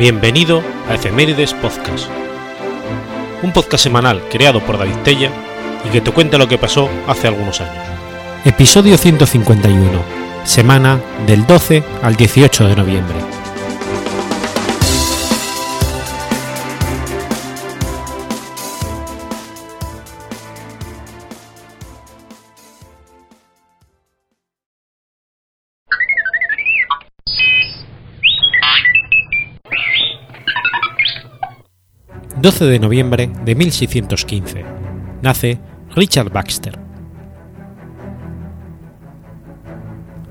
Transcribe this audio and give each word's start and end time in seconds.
Bienvenido 0.00 0.62
a 0.88 0.94
Efemérides 0.94 1.52
Podcast, 1.52 2.08
un 3.42 3.52
podcast 3.52 3.84
semanal 3.84 4.22
creado 4.30 4.64
por 4.64 4.78
David 4.78 4.96
Tella 5.04 5.30
y 5.86 5.90
que 5.90 6.00
te 6.00 6.10
cuenta 6.10 6.38
lo 6.38 6.48
que 6.48 6.56
pasó 6.56 6.88
hace 7.06 7.28
algunos 7.28 7.60
años. 7.60 7.84
Episodio 8.46 8.96
151, 8.96 10.02
semana 10.44 10.98
del 11.26 11.46
12 11.46 11.84
al 12.00 12.16
18 12.16 12.68
de 12.68 12.76
noviembre. 12.76 13.39
12 32.40 32.64
de 32.64 32.78
noviembre 32.78 33.30
de 33.44 33.54
1615. 33.54 34.64
Nace 35.20 35.60
Richard 35.94 36.32
Baxter. 36.32 36.78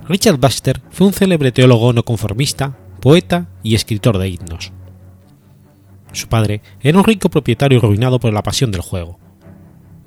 Richard 0.07 0.39
Baxter 0.39 0.81
fue 0.89 1.05
un 1.05 1.13
célebre 1.13 1.51
teólogo 1.51 1.93
no 1.93 2.01
conformista, 2.01 2.75
poeta 2.99 3.47
y 3.61 3.75
escritor 3.75 4.17
de 4.17 4.27
himnos. 4.27 4.71
Su 6.11 6.27
padre 6.27 6.63
era 6.81 6.97
un 6.97 7.03
rico 7.03 7.29
propietario 7.29 7.77
arruinado 7.77 8.19
por 8.19 8.33
la 8.33 8.41
pasión 8.41 8.71
del 8.71 8.81
juego. 8.81 9.19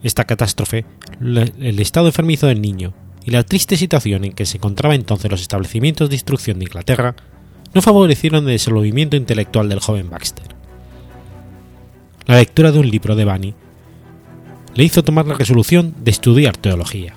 Esta 0.02 0.24
catástrofe, 0.24 0.84
el 1.20 1.78
estado 1.78 2.08
enfermizo 2.08 2.48
del 2.48 2.60
niño 2.60 2.94
y 3.24 3.30
la 3.30 3.44
triste 3.44 3.76
situación 3.76 4.24
en 4.24 4.32
que 4.32 4.44
se 4.44 4.56
encontraba 4.56 4.96
entonces 4.96 5.30
los 5.30 5.40
establecimientos 5.40 6.08
de 6.08 6.16
instrucción 6.16 6.58
de 6.58 6.64
Inglaterra 6.64 7.14
no 7.72 7.80
favorecieron 7.80 8.40
el 8.46 8.54
desenvolvimiento 8.54 9.14
intelectual 9.14 9.68
del 9.68 9.78
joven 9.78 10.10
Baxter 10.10 10.61
la 12.26 12.36
lectura 12.36 12.70
de 12.72 12.78
un 12.78 12.88
libro 12.88 13.16
de 13.16 13.24
Bani 13.24 13.54
le 14.74 14.84
hizo 14.84 15.02
tomar 15.02 15.26
la 15.26 15.34
resolución 15.34 15.94
de 16.02 16.10
estudiar 16.10 16.56
teología. 16.56 17.14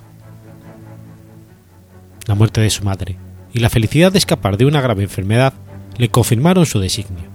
La 2.27 2.35
muerte 2.35 2.61
de 2.61 2.69
su 2.69 2.83
madre 2.83 3.17
y 3.53 3.59
la 3.59 3.69
felicidad 3.69 4.11
de 4.11 4.17
escapar 4.17 4.57
de 4.57 4.65
una 4.65 4.81
grave 4.81 5.03
enfermedad 5.03 5.53
le 5.97 6.09
confirmaron 6.09 6.65
su 6.65 6.79
designio, 6.79 7.29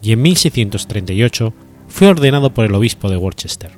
y 0.00 0.12
en 0.12 0.22
1638 0.22 1.54
fue 1.88 2.08
ordenado 2.08 2.52
por 2.52 2.64
el 2.64 2.74
obispo 2.74 3.08
de 3.08 3.16
Worcester. 3.16 3.70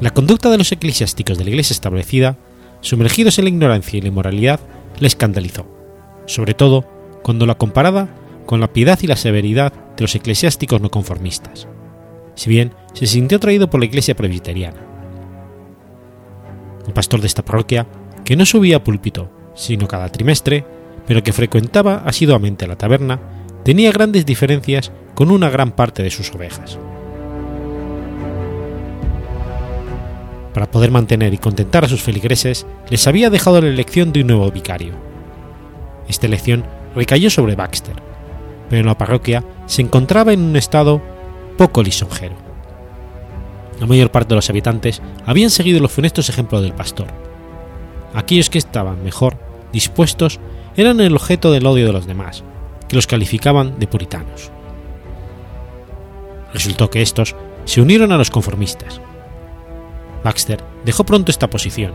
La 0.00 0.10
conducta 0.10 0.50
de 0.50 0.58
los 0.58 0.72
eclesiásticos 0.72 1.38
de 1.38 1.44
la 1.44 1.50
iglesia 1.50 1.74
establecida, 1.74 2.36
sumergidos 2.80 3.38
en 3.38 3.44
la 3.44 3.50
ignorancia 3.50 3.98
y 3.98 4.02
la 4.02 4.08
inmoralidad, 4.08 4.60
le 4.98 5.06
escandalizó, 5.06 5.66
sobre 6.26 6.54
todo 6.54 6.88
cuando 7.22 7.46
la 7.46 7.54
comparada 7.54 8.08
con 8.46 8.60
la 8.60 8.72
piedad 8.72 8.98
y 9.02 9.06
la 9.06 9.16
severidad 9.16 9.72
de 9.72 10.02
los 10.02 10.14
eclesiásticos 10.14 10.80
no 10.80 10.90
conformistas, 10.90 11.68
si 12.34 12.48
bien 12.48 12.72
se 12.94 13.06
sintió 13.06 13.38
atraído 13.38 13.68
por 13.68 13.80
la 13.80 13.86
iglesia 13.86 14.14
presbiteriana. 14.14 14.80
El 16.86 16.92
pastor 16.92 17.20
de 17.20 17.26
esta 17.26 17.44
parroquia, 17.44 17.86
que 18.24 18.36
no 18.36 18.46
subía 18.46 18.76
a 18.76 18.84
púlpito, 18.84 19.30
sino 19.54 19.88
cada 19.88 20.10
trimestre, 20.10 20.64
pero 21.06 21.22
que 21.22 21.32
frecuentaba 21.32 22.02
asiduamente 22.06 22.66
la 22.66 22.76
taberna, 22.76 23.20
tenía 23.64 23.90
grandes 23.90 24.24
diferencias 24.24 24.92
con 25.14 25.30
una 25.30 25.50
gran 25.50 25.72
parte 25.72 26.02
de 26.02 26.10
sus 26.10 26.32
ovejas. 26.32 26.78
Para 30.54 30.70
poder 30.70 30.90
mantener 30.90 31.34
y 31.34 31.38
contentar 31.38 31.84
a 31.84 31.88
sus 31.88 32.02
feligreses, 32.02 32.66
les 32.88 33.06
había 33.06 33.28
dejado 33.28 33.60
la 33.60 33.68
elección 33.68 34.12
de 34.12 34.22
un 34.22 34.28
nuevo 34.28 34.50
vicario. 34.50 34.94
Esta 36.08 36.26
elección 36.26 36.64
recayó 36.94 37.28
sobre 37.28 37.56
Baxter, 37.56 37.96
pero 38.68 38.84
la 38.84 38.98
parroquia 38.98 39.44
se 39.66 39.82
encontraba 39.82 40.32
en 40.32 40.40
un 40.40 40.56
estado 40.56 41.02
poco 41.56 41.82
lisonjero. 41.82 42.34
La 43.80 43.86
mayor 43.86 44.10
parte 44.10 44.30
de 44.30 44.36
los 44.36 44.50
habitantes 44.50 45.02
habían 45.26 45.50
seguido 45.50 45.80
los 45.80 45.92
funestos 45.92 46.28
ejemplos 46.28 46.62
del 46.62 46.72
pastor. 46.72 47.08
Aquellos 48.14 48.48
que 48.50 48.58
estaban 48.58 49.02
mejor 49.04 49.36
dispuestos 49.72 50.40
eran 50.76 51.00
el 51.00 51.14
objeto 51.14 51.52
del 51.52 51.66
odio 51.66 51.86
de 51.86 51.92
los 51.92 52.06
demás, 52.06 52.44
que 52.88 52.96
los 52.96 53.06
calificaban 53.06 53.78
de 53.78 53.86
puritanos. 53.86 54.50
Resultó 56.52 56.90
que 56.90 57.02
estos 57.02 57.34
se 57.64 57.80
unieron 57.80 58.12
a 58.12 58.16
los 58.16 58.30
conformistas. 58.30 59.00
Baxter 60.24 60.62
dejó 60.84 61.04
pronto 61.04 61.30
esta 61.30 61.50
posición 61.50 61.92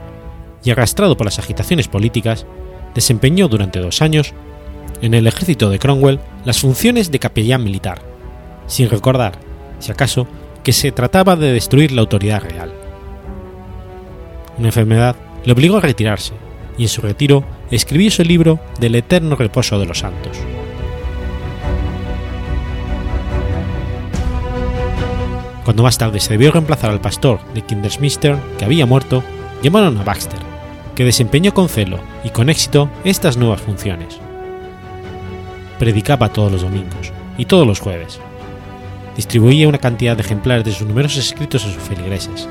y, 0.64 0.70
arrastrado 0.70 1.18
por 1.18 1.26
las 1.26 1.40
agitaciones 1.40 1.88
políticas, 1.88 2.46
desempeñó 2.94 3.48
durante 3.48 3.80
dos 3.80 4.02
años 4.02 4.34
en 5.02 5.14
el 5.14 5.28
ejército 5.28 5.70
de 5.70 5.80
Cromwell 5.80 6.20
las 6.46 6.60
funciones 6.60 7.12
de 7.12 7.20
capellán 7.20 7.64
militar, 7.64 8.02
sin 8.68 8.90
recordar, 8.90 9.34
si 9.80 9.92
acaso, 9.92 10.28
que 10.64 10.74
se 10.74 10.92
trataba 10.92 11.36
de 11.36 11.52
destruir 11.52 11.92
la 11.92 12.02
autoridad 12.02 12.42
real. 12.42 12.72
Una 14.58 14.68
enfermedad 14.68 15.16
le 15.44 15.54
obligó 15.54 15.78
a 15.78 15.82
retirarse, 15.82 16.34
y 16.78 16.84
en 16.84 16.90
su 16.90 17.02
retiro 17.02 17.44
escribió 17.72 18.12
su 18.12 18.24
libro 18.24 18.60
del 18.80 18.96
eterno 18.96 19.36
reposo 19.36 19.80
de 19.80 19.86
los 19.86 20.00
santos. 20.00 20.38
Cuando 25.66 25.84
más 25.84 25.98
tarde 25.98 26.20
se 26.20 26.34
debió 26.34 26.52
reemplazar 26.52 26.92
al 26.92 27.02
pastor 27.02 27.40
de 27.54 27.62
Kindersmister, 27.62 28.38
que 28.58 28.66
había 28.66 28.86
muerto, 28.86 29.24
llamaron 29.64 29.98
a 29.98 30.04
Baxter, 30.04 30.40
que 30.96 31.06
desempeñó 31.06 31.54
con 31.54 31.70
celo 31.70 32.00
y 32.24 32.30
con 32.30 32.50
éxito 32.50 32.90
estas 33.04 33.38
nuevas 33.38 33.62
funciones 33.62 34.20
predicaba 35.82 36.32
todos 36.32 36.52
los 36.52 36.62
domingos 36.62 37.12
y 37.40 37.46
todos 37.46 37.66
los 37.66 37.80
jueves. 37.80 38.20
Distribuía 39.16 39.68
una 39.68 39.80
cantidad 39.80 40.16
de 40.16 40.22
ejemplares 40.22 40.64
de 40.64 40.74
sus 40.74 40.88
numerosos 40.88 41.26
escritos 41.26 41.66
a 41.66 41.74
sus 41.74 41.82
feligreses. 41.82 42.48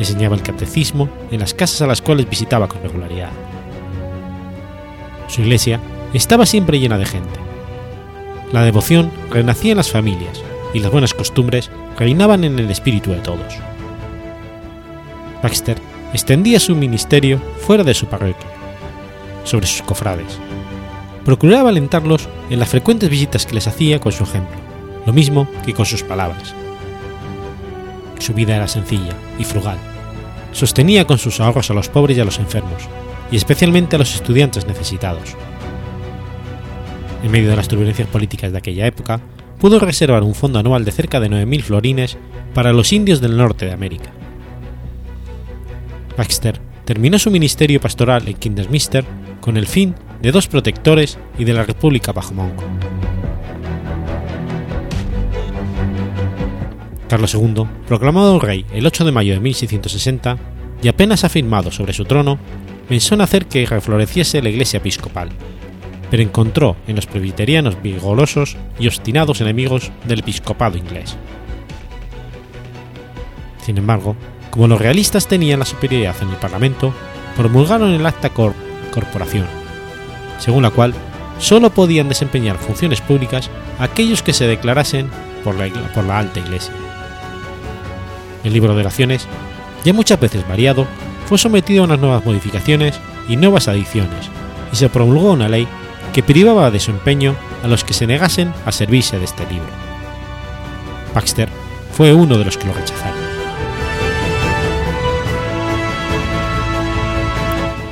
Enseñaba 0.00 0.34
el 0.34 0.42
catecismo 0.42 1.08
en 1.30 1.38
las 1.38 1.54
casas 1.54 1.82
a 1.82 1.86
las 1.86 2.02
cuales 2.02 2.28
visitaba 2.28 2.66
con 2.66 2.82
regularidad. 2.82 3.30
Su 5.28 5.42
iglesia 5.42 5.78
estaba 6.14 6.46
siempre 6.46 6.80
llena 6.80 6.98
de 6.98 7.06
gente. 7.06 7.38
La 8.50 8.64
devoción 8.64 9.12
renacía 9.30 9.70
en 9.70 9.76
las 9.76 9.92
familias 9.92 10.42
y 10.74 10.80
las 10.80 10.90
buenas 10.90 11.14
costumbres 11.14 11.70
reinaban 11.96 12.42
en 12.42 12.58
el 12.58 12.72
espíritu 12.72 13.12
de 13.12 13.20
todos. 13.20 13.54
Baxter 15.44 15.78
extendía 16.12 16.58
su 16.58 16.74
ministerio 16.74 17.40
fuera 17.60 17.84
de 17.84 17.94
su 17.94 18.06
parroquia, 18.06 18.50
sobre 19.44 19.68
sus 19.68 19.82
cofrades, 19.82 20.40
procuraba 21.24 21.70
alentarlos 21.70 22.28
en 22.50 22.58
las 22.58 22.68
frecuentes 22.68 23.08
visitas 23.08 23.46
que 23.46 23.54
les 23.54 23.66
hacía 23.66 24.00
con 24.00 24.12
su 24.12 24.24
ejemplo, 24.24 24.56
lo 25.06 25.12
mismo 25.12 25.48
que 25.64 25.72
con 25.72 25.86
sus 25.86 26.02
palabras. 26.02 26.54
Su 28.18 28.34
vida 28.34 28.56
era 28.56 28.68
sencilla 28.68 29.14
y 29.38 29.44
frugal. 29.44 29.78
Sostenía 30.52 31.06
con 31.06 31.18
sus 31.18 31.40
ahorros 31.40 31.70
a 31.70 31.74
los 31.74 31.88
pobres 31.88 32.16
y 32.16 32.20
a 32.20 32.24
los 32.24 32.38
enfermos, 32.38 32.88
y 33.30 33.36
especialmente 33.36 33.96
a 33.96 33.98
los 33.98 34.14
estudiantes 34.14 34.66
necesitados. 34.66 35.34
En 37.22 37.30
medio 37.30 37.50
de 37.50 37.56
las 37.56 37.68
turbulencias 37.68 38.08
políticas 38.08 38.52
de 38.52 38.58
aquella 38.58 38.86
época, 38.86 39.20
pudo 39.58 39.78
reservar 39.80 40.22
un 40.22 40.34
fondo 40.34 40.58
anual 40.58 40.84
de 40.84 40.92
cerca 40.92 41.20
de 41.20 41.30
9.000 41.30 41.62
florines 41.62 42.18
para 42.52 42.72
los 42.72 42.92
indios 42.92 43.20
del 43.20 43.36
norte 43.36 43.66
de 43.66 43.72
América. 43.72 44.10
Baxter 46.16 46.60
terminó 46.84 47.18
su 47.18 47.30
ministerio 47.30 47.80
pastoral 47.80 48.28
en 48.28 48.34
Kindermister 48.34 49.04
con 49.40 49.56
el 49.56 49.66
fin 49.66 49.94
de 50.24 50.32
dos 50.32 50.48
protectores 50.48 51.18
y 51.36 51.44
de 51.44 51.52
la 51.52 51.64
República 51.64 52.10
bajo 52.12 52.32
Mongo. 52.32 52.64
Carlos 57.10 57.34
II, 57.34 57.66
proclamado 57.86 58.38
rey 58.38 58.64
el 58.72 58.86
8 58.86 59.04
de 59.04 59.12
mayo 59.12 59.34
de 59.34 59.40
1660 59.40 60.38
y 60.82 60.88
apenas 60.88 61.24
afirmado 61.24 61.70
sobre 61.70 61.92
su 61.92 62.06
trono, 62.06 62.38
pensó 62.88 63.14
en 63.14 63.20
hacer 63.20 63.44
que 63.44 63.66
refloreciese 63.66 64.40
la 64.40 64.48
iglesia 64.48 64.78
episcopal, 64.78 65.28
pero 66.10 66.22
encontró 66.22 66.76
en 66.86 66.96
los 66.96 67.04
presbiterianos 67.04 67.82
vigorosos 67.82 68.56
y 68.78 68.86
obstinados 68.86 69.42
enemigos 69.42 69.92
del 70.06 70.20
episcopado 70.20 70.78
inglés. 70.78 71.18
Sin 73.62 73.76
embargo, 73.76 74.16
como 74.48 74.68
los 74.68 74.80
realistas 74.80 75.28
tenían 75.28 75.58
la 75.58 75.66
superioridad 75.66 76.16
en 76.22 76.30
el 76.30 76.36
Parlamento, 76.36 76.94
promulgaron 77.36 77.90
el 77.90 78.06
acta 78.06 78.30
corporación, 78.30 79.63
según 80.38 80.62
la 80.62 80.70
cual 80.70 80.94
sólo 81.38 81.70
podían 81.70 82.08
desempeñar 82.08 82.58
funciones 82.58 83.00
públicas 83.00 83.50
aquellos 83.78 84.22
que 84.22 84.32
se 84.32 84.46
declarasen 84.46 85.10
por 85.42 85.54
la, 85.56 86.18
alta 86.18 86.40
iglesia. 86.40 86.72
El 88.42 88.52
libro 88.52 88.74
de 88.74 88.80
oraciones, 88.80 89.26
ya 89.84 89.92
muchas 89.92 90.20
veces 90.20 90.46
variado, 90.48 90.86
fue 91.26 91.38
sometido 91.38 91.82
a 91.82 91.86
unas 91.86 91.98
nuevas 91.98 92.24
modificaciones 92.24 92.98
y 93.28 93.36
nuevas 93.36 93.68
adiciones, 93.68 94.30
y 94.72 94.76
se 94.76 94.88
promulgó 94.88 95.32
una 95.32 95.48
ley 95.48 95.66
que 96.12 96.22
privaba 96.22 96.70
de 96.70 96.80
su 96.80 96.90
empeño 96.90 97.34
a 97.62 97.68
los 97.68 97.84
que 97.84 97.94
se 97.94 98.06
negasen 98.06 98.52
a 98.66 98.72
servirse 98.72 99.18
de 99.18 99.24
este 99.24 99.46
libro. 99.46 99.68
Baxter 101.14 101.48
fue 101.92 102.12
uno 102.12 102.38
de 102.38 102.44
los 102.44 102.56
que 102.56 102.66
lo 102.66 102.74
rechazaron. 102.74 103.34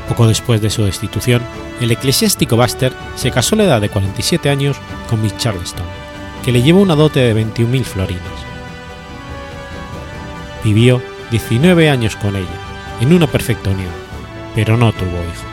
Poco 0.08 0.26
después 0.26 0.60
de 0.60 0.70
su 0.70 0.84
destitución, 0.84 1.42
el 1.84 1.90
eclesiástico 1.90 2.56
Baxter 2.56 2.92
se 3.16 3.30
casó 3.30 3.54
a 3.54 3.58
la 3.58 3.64
edad 3.64 3.80
de 3.80 3.88
47 3.88 4.48
años 4.50 4.76
con 5.08 5.20
Miss 5.20 5.36
Charleston, 5.36 5.86
que 6.44 6.52
le 6.52 6.62
llevó 6.62 6.80
una 6.80 6.94
dote 6.94 7.20
de 7.20 7.34
21.000 7.34 7.84
florines. 7.84 8.22
Vivió 10.64 11.02
19 11.30 11.90
años 11.90 12.16
con 12.16 12.36
ella, 12.36 12.46
en 13.00 13.12
una 13.12 13.26
perfecta 13.26 13.70
unión, 13.70 13.90
pero 14.54 14.76
no 14.76 14.92
tuvo 14.92 15.08
hijos. 15.08 15.52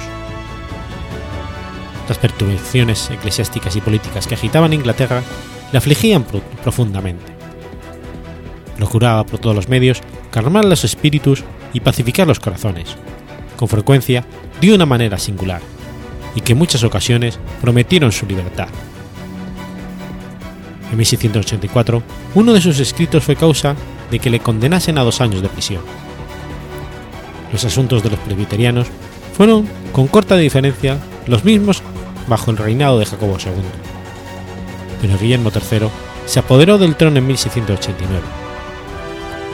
Las 2.07 2.17
perturbaciones 2.17 3.09
eclesiásticas 3.09 3.75
y 3.75 3.81
políticas 3.81 4.27
que 4.27 4.35
agitaban 4.35 4.73
Inglaterra 4.73 5.21
le 5.71 5.77
afligían 5.77 6.25
profundamente. 6.63 7.31
Procuraba 8.77 9.25
por 9.25 9.39
todos 9.39 9.55
los 9.55 9.69
medios 9.69 10.01
calmar 10.31 10.65
los 10.65 10.83
espíritus 10.83 11.43
y 11.73 11.79
pacificar 11.79 12.27
los 12.27 12.39
corazones, 12.39 12.95
con 13.57 13.67
frecuencia 13.67 14.25
de 14.61 14.73
una 14.73 14.85
manera 14.85 15.17
singular, 15.17 15.61
y 16.35 16.41
que 16.41 16.53
en 16.53 16.59
muchas 16.59 16.83
ocasiones 16.83 17.39
prometieron 17.61 18.11
su 18.11 18.25
libertad. 18.25 18.67
En 20.91 20.97
1684, 20.97 22.01
uno 22.35 22.53
de 22.53 22.61
sus 22.61 22.79
escritos 22.79 23.23
fue 23.23 23.35
causa 23.35 23.75
de 24.09 24.19
que 24.19 24.29
le 24.29 24.39
condenasen 24.39 24.97
a 24.97 25.03
dos 25.03 25.21
años 25.21 25.41
de 25.41 25.49
prisión. 25.49 25.83
Los 27.51 27.63
asuntos 27.65 28.03
de 28.03 28.09
los 28.09 28.19
presbiterianos 28.19 28.87
fueron, 29.35 29.67
con 29.91 30.07
corta 30.07 30.35
diferencia, 30.35 30.97
los 31.27 31.43
mismos 31.43 31.81
bajo 32.27 32.51
el 32.51 32.57
reinado 32.57 32.99
de 32.99 33.05
Jacobo 33.05 33.37
II. 33.39 33.51
Pero 35.01 35.17
Guillermo 35.17 35.51
III 35.53 35.87
se 36.25 36.39
apoderó 36.39 36.77
del 36.77 36.95
trono 36.95 37.17
en 37.17 37.27
1689. 37.27 38.21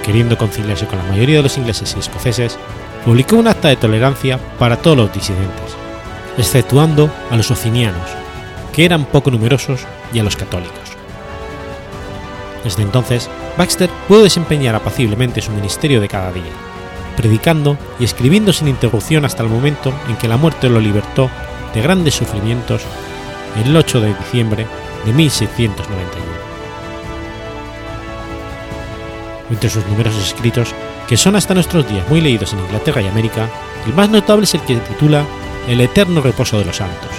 Queriendo 0.04 0.38
conciliarse 0.38 0.86
con 0.86 1.00
la 1.00 1.06
mayoría 1.06 1.38
de 1.38 1.44
los 1.44 1.57
ingleses 1.57 1.94
y 1.95 2.00
escoceses, 2.00 2.57
publicó 3.04 3.38
un 3.38 3.48
acta 3.48 3.69
de 3.69 3.75
tolerancia 3.75 4.39
para 4.60 4.77
todos 4.77 4.98
los 4.98 5.13
disidentes, 5.13 5.75
exceptuando 6.37 7.09
a 7.29 7.37
los 7.37 7.51
ocinianos, 7.51 8.09
que 8.73 8.85
eran 8.85 9.05
poco 9.05 9.31
numerosos, 9.31 9.85
y 10.13 10.19
a 10.19 10.23
los 10.23 10.35
católicos. 10.35 10.95
Desde 12.63 12.83
entonces, 12.83 13.29
Baxter 13.57 13.89
pudo 14.07 14.23
desempeñar 14.23 14.75
apaciblemente 14.75 15.41
su 15.41 15.51
ministerio 15.51 16.01
de 16.01 16.07
cada 16.07 16.31
día, 16.31 16.43
predicando 17.15 17.77
y 17.99 18.05
escribiendo 18.05 18.53
sin 18.53 18.67
interrupción 18.67 19.25
hasta 19.25 19.43
el 19.43 19.49
momento 19.49 19.93
en 20.09 20.15
que 20.15 20.27
la 20.27 20.37
muerte 20.37 20.69
lo 20.69 20.79
libertó 20.79 21.29
de 21.73 21.81
grandes 21.81 22.15
sufrimientos 22.15 22.81
el 23.63 23.75
8 23.75 24.01
de 24.01 24.13
diciembre 24.15 24.65
de 25.05 25.13
1691. 25.13 26.25
Entre 29.51 29.69
sus 29.69 29.85
numerosos 29.85 30.25
escritos, 30.25 30.73
que 31.07 31.17
son 31.17 31.35
hasta 31.35 31.53
nuestros 31.53 31.88
días 31.88 32.07
muy 32.09 32.19
leídos 32.19 32.53
en 32.53 32.59
Inglaterra 32.59 33.01
y 33.01 33.07
América, 33.07 33.47
el 33.85 33.93
más 33.93 34.09
notable 34.09 34.45
es 34.45 34.55
el 34.55 34.61
que 34.61 34.75
se 34.75 34.81
titula 34.81 35.23
El 35.67 35.81
eterno 35.81 36.21
reposo 36.21 36.59
de 36.59 36.65
los 36.65 36.77
santos. 36.77 37.12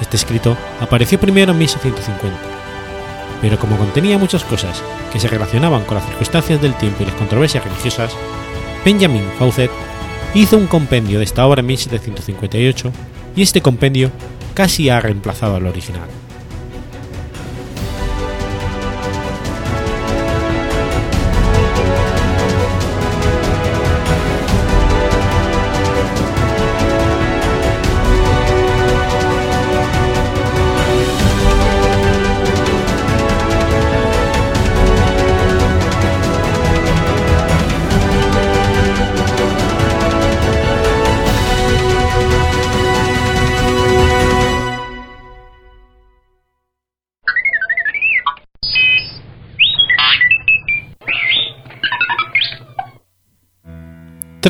Este 0.00 0.16
escrito 0.16 0.56
apareció 0.80 1.18
primero 1.18 1.52
en 1.52 1.58
1650 1.58 2.62
pero 3.42 3.58
como 3.58 3.76
contenía 3.76 4.16
muchas 4.16 4.44
cosas 4.44 4.82
que 5.12 5.18
se 5.18 5.26
relacionaban 5.26 5.82
con 5.84 5.96
las 5.96 6.06
circunstancias 6.06 6.62
del 6.62 6.74
tiempo 6.74 7.02
y 7.02 7.06
las 7.06 7.16
controversias 7.16 7.64
religiosas, 7.64 8.14
Benjamin 8.84 9.24
Fawcett 9.36 9.70
hizo 10.32 10.56
un 10.56 10.68
compendio 10.68 11.18
de 11.18 11.24
esta 11.24 11.44
obra 11.44 11.60
en 11.60 11.66
1758 11.66 12.92
y 13.34 13.42
este 13.42 13.60
compendio 13.60 14.12
casi 14.54 14.88
ha 14.88 15.00
reemplazado 15.00 15.56
al 15.56 15.66
original. 15.66 16.08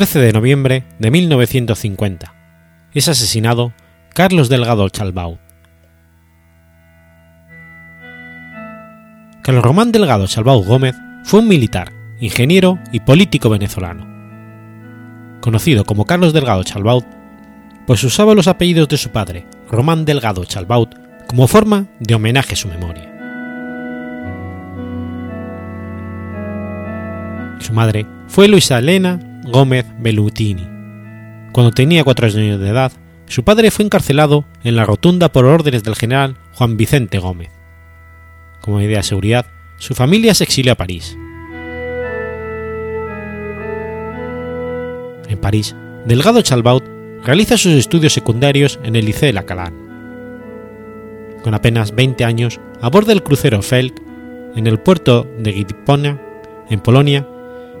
13 0.03 0.19
de 0.19 0.33
noviembre 0.33 0.83
de 0.99 1.11
1950. 1.11 2.33
Es 2.93 3.07
asesinado 3.07 3.71
Carlos 4.13 4.49
Delgado 4.49 4.89
Chalbaud. 4.89 5.37
Carlos 9.41 9.63
Román 9.63 9.93
Delgado 9.93 10.27
Chalbaud 10.27 10.65
Gómez 10.65 10.93
fue 11.23 11.39
un 11.39 11.47
militar, 11.47 11.93
ingeniero 12.19 12.79
y 12.91 12.99
político 12.99 13.49
venezolano. 13.49 14.05
Conocido 15.39 15.85
como 15.85 16.03
Carlos 16.03 16.33
Delgado 16.33 16.65
Chalbaud, 16.65 17.05
pues 17.87 18.03
usaba 18.03 18.35
los 18.35 18.49
apellidos 18.49 18.89
de 18.89 18.97
su 18.97 19.09
padre, 19.09 19.47
Román 19.71 20.03
Delgado 20.03 20.43
Chalbaud, 20.43 20.89
como 21.27 21.47
forma 21.47 21.87
de 22.01 22.15
homenaje 22.15 22.55
a 22.55 22.57
su 22.57 22.67
memoria. 22.67 23.09
Su 27.61 27.71
madre 27.71 28.05
fue 28.27 28.49
Luisa 28.49 28.79
Elena 28.79 29.29
Gómez 29.45 29.85
Bellutini. 29.99 30.67
Cuando 31.51 31.71
tenía 31.71 32.03
cuatro 32.03 32.27
años 32.27 32.59
de 32.59 32.69
edad, 32.69 32.91
su 33.27 33.43
padre 33.43 33.71
fue 33.71 33.85
encarcelado 33.85 34.45
en 34.63 34.75
la 34.75 34.85
rotunda 34.85 35.31
por 35.31 35.45
órdenes 35.45 35.83
del 35.83 35.95
general 35.95 36.37
Juan 36.53 36.77
Vicente 36.77 37.19
Gómez. 37.19 37.51
Como 38.61 38.77
medida 38.77 38.97
de 38.97 39.03
seguridad, 39.03 39.45
su 39.77 39.93
familia 39.93 40.33
se 40.33 40.43
exilió 40.43 40.73
a 40.73 40.75
París. 40.75 41.17
En 45.27 45.39
París, 45.41 45.75
Delgado 46.05 46.41
Chalbaut 46.41 46.83
realiza 47.23 47.57
sus 47.57 47.73
estudios 47.73 48.13
secundarios 48.13 48.79
en 48.83 48.95
el 48.95 49.05
Liceo 49.05 49.27
de 49.27 49.33
La 49.33 49.45
Calán. 49.45 49.73
Con 51.43 51.53
apenas 51.53 51.93
20 51.95 52.23
años, 52.23 52.59
aborda 52.81 53.13
el 53.13 53.23
crucero 53.23 53.61
Felk 53.61 54.01
en 54.55 54.67
el 54.67 54.79
puerto 54.79 55.27
de 55.39 55.51
Gdynia, 55.51 56.21
en 56.69 56.79
Polonia, 56.79 57.27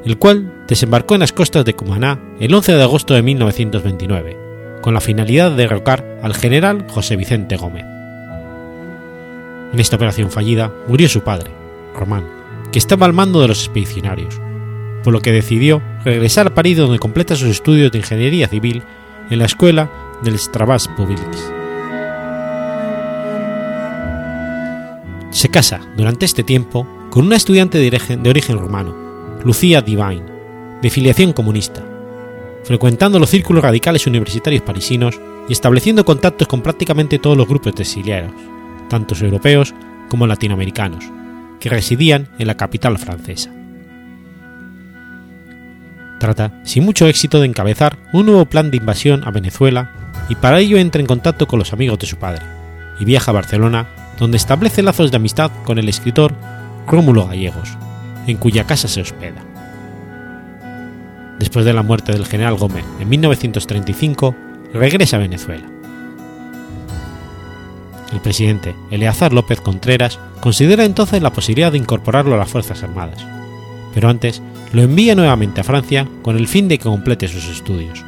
el 0.05 0.17
cual 0.17 0.62
desembarcó 0.73 1.13
en 1.13 1.19
las 1.19 1.33
costas 1.33 1.65
de 1.65 1.75
Cumaná 1.75 2.19
el 2.39 2.51
11 2.51 2.73
de 2.73 2.81
agosto 2.81 3.13
de 3.13 3.21
1929, 3.21 4.79
con 4.81 4.95
la 4.95 5.01
finalidad 5.01 5.51
de 5.51 5.57
derrocar 5.57 6.17
al 6.23 6.33
general 6.33 6.87
José 6.89 7.15
Vicente 7.15 7.57
Gómez. 7.57 7.85
En 9.71 9.79
esta 9.79 9.97
operación 9.97 10.31
fallida 10.31 10.73
murió 10.87 11.07
su 11.09 11.21
padre, 11.21 11.51
Román, 11.95 12.27
que 12.71 12.79
estaba 12.79 13.05
al 13.05 13.13
mando 13.13 13.39
de 13.39 13.49
los 13.49 13.59
expedicionarios, 13.59 14.41
por 15.03 15.13
lo 15.13 15.21
que 15.21 15.31
decidió 15.31 15.79
regresar 16.03 16.47
a 16.47 16.55
París 16.55 16.75
donde 16.75 16.97
completa 16.97 17.35
sus 17.35 17.49
estudios 17.49 17.91
de 17.91 17.99
ingeniería 17.99 18.47
civil 18.47 18.81
en 19.29 19.37
la 19.37 19.45
escuela 19.45 19.91
del 20.23 20.39
Strabas 20.39 20.87
Publics. 20.87 21.53
Se 25.29 25.49
casa 25.49 25.81
durante 25.95 26.25
este 26.25 26.41
tiempo 26.41 26.87
con 27.11 27.27
una 27.27 27.35
estudiante 27.35 27.77
de 27.77 28.29
origen 28.29 28.57
rumano, 28.57 28.95
Lucía 29.43 29.81
Divine, 29.81 30.32
de 30.83 30.89
filiación 30.89 31.31
comunista, 31.31 31.81
frecuentando 32.65 33.17
los 33.17 33.29
círculos 33.29 33.63
radicales 33.63 34.05
universitarios 34.05 34.63
parisinos 34.63 35.17
y 35.47 35.53
estableciendo 35.53 36.03
contactos 36.03 36.49
con 36.49 36.61
prácticamente 36.61 37.19
todos 37.19 37.37
los 37.37 37.47
grupos 37.47 37.73
de 37.73 37.83
exiliados, 37.83 38.33
tanto 38.89 39.15
europeos 39.15 39.73
como 40.09 40.27
latinoamericanos, 40.27 41.05
que 41.61 41.69
residían 41.69 42.27
en 42.37 42.47
la 42.47 42.57
capital 42.57 42.97
francesa. 42.97 43.49
Trata, 46.19 46.61
sin 46.65 46.83
mucho 46.83 47.07
éxito, 47.07 47.39
de 47.39 47.47
encabezar 47.47 47.97
un 48.11 48.25
nuevo 48.25 48.45
plan 48.45 48.69
de 48.69 48.77
invasión 48.77 49.23
a 49.23 49.31
Venezuela 49.31 50.11
y 50.27 50.35
para 50.35 50.59
ello 50.59 50.77
entra 50.77 50.99
en 50.99 51.07
contacto 51.07 51.47
con 51.47 51.59
los 51.59 51.71
amigos 51.71 51.97
de 51.99 52.07
su 52.07 52.17
padre 52.17 52.43
y 52.99 53.05
viaja 53.05 53.31
a 53.31 53.35
Barcelona, 53.35 53.87
donde 54.19 54.35
establece 54.35 54.83
lazos 54.83 55.11
de 55.11 55.17
amistad 55.17 55.49
con 55.63 55.79
el 55.79 55.87
escritor 55.87 56.33
Rómulo 56.87 57.25
Gallegos, 57.25 57.69
en 58.27 58.35
cuya 58.35 58.65
casa 58.65 58.89
se 58.89 58.99
hospeda. 58.99 59.52
Después 61.43 61.65
de 61.65 61.73
la 61.73 61.83
muerte 61.83 62.13
del 62.13 62.25
general 62.25 62.55
Gómez 62.55 62.85
en 63.01 63.09
1935, 63.09 64.33
regresa 64.73 65.17
a 65.17 65.19
Venezuela. 65.19 65.65
El 68.13 68.21
presidente 68.21 68.73
Eleazar 68.91 69.33
López 69.33 69.59
Contreras 69.59 70.21
considera 70.39 70.85
entonces 70.85 71.21
la 71.21 71.33
posibilidad 71.33 71.73
de 71.73 71.79
incorporarlo 71.79 72.33
a 72.33 72.37
las 72.37 72.49
Fuerzas 72.49 72.81
Armadas, 72.81 73.27
pero 73.93 74.07
antes 74.07 74.41
lo 74.71 74.83
envía 74.83 75.15
nuevamente 75.15 75.59
a 75.59 75.65
Francia 75.65 76.07
con 76.21 76.37
el 76.37 76.47
fin 76.47 76.69
de 76.69 76.77
que 76.77 76.85
complete 76.85 77.27
sus 77.27 77.49
estudios. 77.49 78.05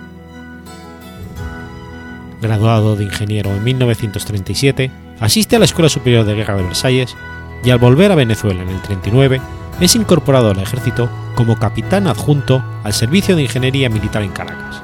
Graduado 2.41 2.95
de 2.95 3.03
ingeniero 3.03 3.53
en 3.53 3.65
1937, 3.65 4.91
asiste 5.19 5.57
a 5.57 5.59
la 5.59 5.65
Escuela 5.65 5.89
Superior 5.89 6.23
de 6.23 6.35
Guerra 6.35 6.55
de 6.55 6.63
Versalles 6.63 7.17
y 7.65 7.69
al 7.69 7.79
volver 7.79 8.13
a 8.13 8.15
Venezuela 8.15 8.61
en 8.61 8.69
el 8.69 8.81
39 8.81 9.41
es 9.79 9.95
incorporado 9.95 10.51
al 10.51 10.59
ejército 10.59 11.09
como 11.35 11.57
capitán 11.57 12.07
adjunto 12.07 12.63
al 12.83 12.93
Servicio 12.93 13.35
de 13.35 13.43
Ingeniería 13.43 13.89
Militar 13.89 14.23
en 14.23 14.31
Caracas, 14.31 14.81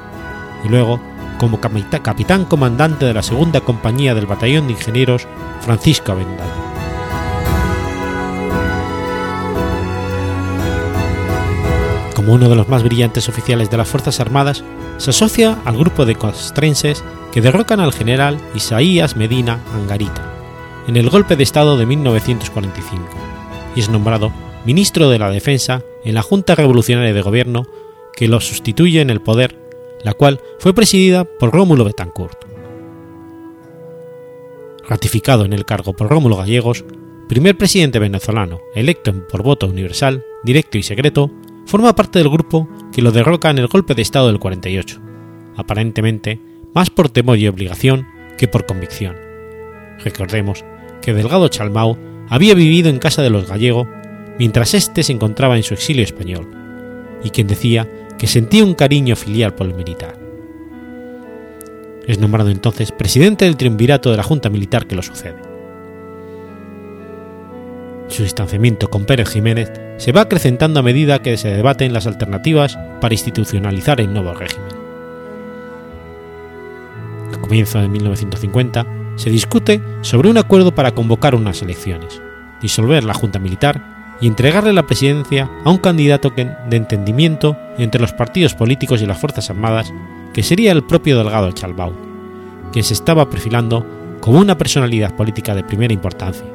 y 0.64 0.68
luego 0.68 1.00
como 1.38 1.60
capitán 1.60 2.44
comandante 2.44 3.04
de 3.04 3.14
la 3.14 3.22
segunda 3.22 3.60
compañía 3.60 4.14
del 4.14 4.26
batallón 4.26 4.66
de 4.66 4.74
ingenieros 4.74 5.26
Francisco 5.60 6.12
Avendaño. 6.12 6.72
Como 12.14 12.34
uno 12.34 12.48
de 12.48 12.54
los 12.54 12.68
más 12.68 12.84
brillantes 12.84 13.28
oficiales 13.28 13.70
de 13.70 13.76
las 13.76 13.88
Fuerzas 13.88 14.20
Armadas, 14.20 14.62
se 14.98 15.10
asocia 15.10 15.58
al 15.64 15.76
grupo 15.76 16.06
de 16.06 16.14
castrenses 16.14 17.02
que 17.32 17.40
derrocan 17.40 17.80
al 17.80 17.92
general 17.92 18.38
Isaías 18.54 19.16
Medina 19.16 19.58
Angarita 19.74 20.22
en 20.86 20.96
el 20.96 21.10
golpe 21.10 21.36
de 21.36 21.42
Estado 21.42 21.76
de 21.76 21.86
1945 21.86 23.02
y 23.74 23.80
es 23.80 23.88
nombrado 23.88 24.32
ministro 24.64 25.10
de 25.10 25.18
la 25.18 25.30
Defensa 25.30 25.82
en 26.04 26.14
la 26.14 26.22
Junta 26.22 26.54
Revolucionaria 26.54 27.12
de 27.12 27.22
Gobierno 27.22 27.66
que 28.14 28.28
lo 28.28 28.40
sustituye 28.40 29.00
en 29.00 29.10
el 29.10 29.20
poder, 29.20 29.58
la 30.04 30.14
cual 30.14 30.40
fue 30.58 30.74
presidida 30.74 31.24
por 31.24 31.52
Rómulo 31.52 31.84
Betancourt. 31.84 32.38
Ratificado 34.86 35.44
en 35.44 35.52
el 35.52 35.64
cargo 35.64 35.94
por 35.94 36.08
Rómulo 36.08 36.36
Gallegos, 36.36 36.84
primer 37.28 37.56
presidente 37.56 37.98
venezolano 37.98 38.60
electo 38.74 39.12
por 39.28 39.42
voto 39.42 39.66
universal, 39.66 40.24
directo 40.44 40.78
y 40.78 40.82
secreto, 40.82 41.30
forma 41.66 41.94
parte 41.94 42.18
del 42.18 42.28
grupo 42.28 42.68
que 42.92 43.02
lo 43.02 43.12
derroca 43.12 43.50
en 43.50 43.58
el 43.58 43.68
golpe 43.68 43.94
de 43.94 44.02
Estado 44.02 44.26
del 44.26 44.38
48, 44.38 45.00
aparentemente 45.56 46.40
más 46.74 46.90
por 46.90 47.08
temor 47.08 47.38
y 47.38 47.48
obligación 47.48 48.06
que 48.36 48.48
por 48.48 48.66
convicción. 48.66 49.16
Recordemos 50.04 50.64
que 51.00 51.14
Delgado 51.14 51.48
Chalmau 51.48 51.96
había 52.28 52.54
vivido 52.54 52.90
en 52.90 52.98
casa 52.98 53.22
de 53.22 53.30
los 53.30 53.48
gallegos 53.48 53.86
mientras 54.38 54.74
éste 54.74 55.02
se 55.02 55.12
encontraba 55.12 55.56
en 55.56 55.62
su 55.62 55.74
exilio 55.74 56.02
español, 56.02 56.48
y 57.22 57.30
quien 57.30 57.46
decía 57.46 57.88
que 58.18 58.26
sentía 58.26 58.64
un 58.64 58.74
cariño 58.74 59.16
filial 59.16 59.54
por 59.54 59.66
el 59.66 59.74
militar. 59.74 60.18
Es 62.06 62.18
nombrado 62.18 62.50
entonces 62.50 62.92
presidente 62.92 63.44
del 63.44 63.56
triunvirato 63.56 64.10
de 64.10 64.16
la 64.16 64.22
Junta 64.22 64.50
Militar 64.50 64.86
que 64.86 64.96
lo 64.96 65.02
sucede. 65.02 65.36
Su 68.08 68.24
distanciamiento 68.24 68.90
con 68.90 69.04
Pérez 69.04 69.28
Jiménez 69.30 69.72
se 69.96 70.12
va 70.12 70.22
acrecentando 70.22 70.80
a 70.80 70.82
medida 70.82 71.22
que 71.22 71.36
se 71.36 71.48
debaten 71.48 71.92
las 71.92 72.06
alternativas 72.06 72.78
para 73.00 73.14
institucionalizar 73.14 74.00
el 74.00 74.12
nuevo 74.12 74.34
régimen. 74.34 74.68
A 77.32 77.40
comienzo 77.40 77.80
de 77.80 77.88
1950 77.88 78.86
se 79.16 79.30
discute 79.30 79.80
sobre 80.02 80.28
un 80.28 80.38
acuerdo 80.38 80.74
para 80.74 80.92
convocar 80.92 81.34
unas 81.34 81.62
elecciones, 81.62 82.20
disolver 82.60 83.04
la 83.04 83.14
Junta 83.14 83.38
Militar 83.38 83.91
y 84.22 84.26
entregarle 84.26 84.72
la 84.72 84.86
presidencia 84.86 85.50
a 85.64 85.70
un 85.70 85.76
candidato 85.76 86.30
de 86.30 86.76
entendimiento 86.76 87.58
entre 87.76 88.00
los 88.00 88.14
partidos 88.14 88.54
políticos 88.54 89.02
y 89.02 89.06
las 89.06 89.18
Fuerzas 89.18 89.50
Armadas, 89.50 89.92
que 90.32 90.42
sería 90.42 90.72
el 90.72 90.84
propio 90.84 91.18
Delgado 91.18 91.52
Chalbau, 91.52 91.92
quien 92.72 92.84
se 92.84 92.94
estaba 92.94 93.28
perfilando 93.28 93.84
como 94.20 94.38
una 94.38 94.56
personalidad 94.56 95.14
política 95.14 95.54
de 95.54 95.64
primera 95.64 95.92
importancia 95.92 96.46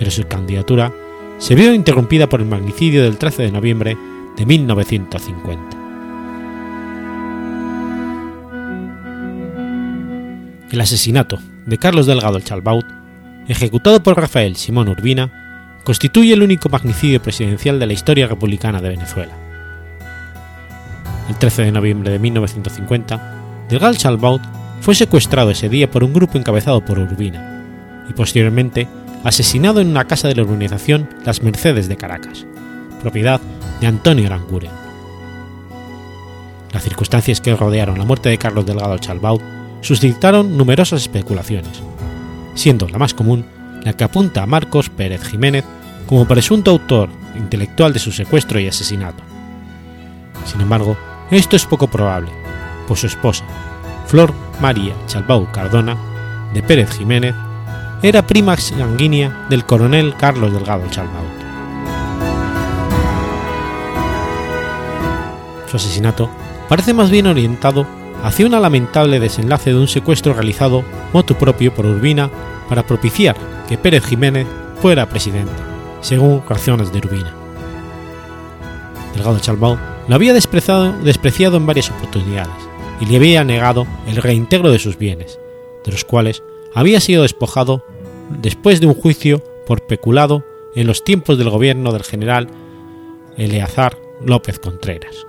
pero 0.00 0.10
su 0.10 0.26
candidatura 0.26 0.90
se 1.36 1.54
vio 1.54 1.74
interrumpida 1.74 2.26
por 2.26 2.40
el 2.40 2.46
magnicidio 2.46 3.04
del 3.04 3.18
13 3.18 3.42
de 3.42 3.52
noviembre 3.52 3.98
de 4.34 4.46
1950. 4.46 5.76
El 10.72 10.80
asesinato 10.80 11.38
de 11.66 11.76
Carlos 11.76 12.06
Delgado 12.06 12.40
Chalbaut, 12.40 12.86
ejecutado 13.46 14.02
por 14.02 14.16
Rafael 14.16 14.56
Simón 14.56 14.88
Urbina, 14.88 15.49
constituye 15.84 16.34
el 16.34 16.42
único 16.42 16.68
magnicidio 16.68 17.22
presidencial 17.22 17.78
de 17.78 17.86
la 17.86 17.92
historia 17.92 18.26
republicana 18.26 18.80
de 18.80 18.90
Venezuela. 18.90 19.32
El 21.28 21.36
13 21.36 21.62
de 21.62 21.72
noviembre 21.72 22.10
de 22.10 22.18
1950, 22.18 23.66
Delgado 23.68 23.94
Chalbaut 23.94 24.42
fue 24.80 24.94
secuestrado 24.94 25.50
ese 25.50 25.68
día 25.68 25.90
por 25.90 26.02
un 26.04 26.12
grupo 26.12 26.38
encabezado 26.38 26.84
por 26.84 26.98
Urbina 26.98 27.62
y 28.08 28.12
posteriormente 28.12 28.88
asesinado 29.24 29.80
en 29.80 29.88
una 29.88 30.06
casa 30.06 30.28
de 30.28 30.34
la 30.34 30.42
urbanización 30.42 31.08
Las 31.24 31.42
Mercedes 31.42 31.88
de 31.88 31.96
Caracas, 31.96 32.46
propiedad 33.00 33.40
de 33.80 33.86
Antonio 33.86 34.26
Aranguren. 34.26 34.70
Las 36.72 36.84
circunstancias 36.84 37.40
que 37.40 37.54
rodearon 37.54 37.98
la 37.98 38.04
muerte 38.04 38.28
de 38.28 38.38
Carlos 38.38 38.66
Delgado 38.66 38.98
Chalbaut 38.98 39.42
suscitaron 39.80 40.56
numerosas 40.56 41.02
especulaciones, 41.02 41.82
siendo 42.54 42.88
la 42.88 42.98
más 42.98 43.14
común 43.14 43.44
la 43.82 43.92
que 43.92 44.04
apunta 44.04 44.42
a 44.42 44.46
Marcos 44.46 44.88
Pérez 44.90 45.22
Jiménez 45.24 45.64
como 46.06 46.26
presunto 46.26 46.70
autor 46.70 47.08
intelectual 47.36 47.92
de 47.92 47.98
su 47.98 48.12
secuestro 48.12 48.58
y 48.60 48.68
asesinato. 48.68 49.22
Sin 50.44 50.60
embargo, 50.60 50.96
esto 51.30 51.56
es 51.56 51.64
poco 51.64 51.86
probable, 51.86 52.30
pues 52.88 53.00
su 53.00 53.06
esposa, 53.06 53.44
Flor 54.06 54.32
María 54.60 54.94
Chalbaut 55.06 55.50
Cardona, 55.50 55.96
de 56.52 56.62
Pérez 56.62 56.90
Jiménez, 56.90 57.34
era 58.02 58.26
prima 58.26 58.56
sanguínea 58.56 59.46
del 59.48 59.64
coronel 59.64 60.14
Carlos 60.16 60.52
Delgado 60.52 60.88
Chalbaut. 60.90 61.40
Su 65.70 65.76
asesinato 65.76 66.28
parece 66.68 66.94
más 66.94 67.10
bien 67.10 67.26
orientado 67.26 67.86
hacia 68.24 68.46
un 68.46 68.52
lamentable 68.52 69.20
desenlace 69.20 69.70
de 69.70 69.78
un 69.78 69.88
secuestro 69.88 70.34
realizado 70.34 70.82
motu 71.12 71.34
propio 71.34 71.72
por 71.72 71.86
Urbina 71.86 72.30
para 72.70 72.86
propiciar 72.86 73.36
que 73.68 73.76
Pérez 73.76 74.04
Jiménez 74.06 74.46
fuera 74.80 75.08
presidente, 75.08 75.52
según 76.00 76.42
razones 76.48 76.92
de 76.92 76.98
Urbina. 76.98 77.34
Delgado 79.12 79.40
Chalbaut 79.40 79.78
lo 80.08 80.14
había 80.14 80.32
despreciado 80.32 81.56
en 81.56 81.66
varias 81.66 81.90
oportunidades 81.90 82.54
y 83.00 83.06
le 83.06 83.16
había 83.16 83.44
negado 83.44 83.86
el 84.06 84.16
reintegro 84.16 84.70
de 84.70 84.78
sus 84.78 84.96
bienes, 84.96 85.38
de 85.84 85.92
los 85.92 86.04
cuales 86.04 86.44
había 86.72 87.00
sido 87.00 87.22
despojado 87.22 87.84
después 88.40 88.80
de 88.80 88.86
un 88.86 88.94
juicio 88.94 89.42
por 89.66 89.82
peculado 89.86 90.44
en 90.76 90.86
los 90.86 91.02
tiempos 91.02 91.38
del 91.38 91.50
gobierno 91.50 91.92
del 91.92 92.04
general 92.04 92.48
Eleazar 93.36 93.98
López 94.24 94.60
Contreras. 94.60 95.26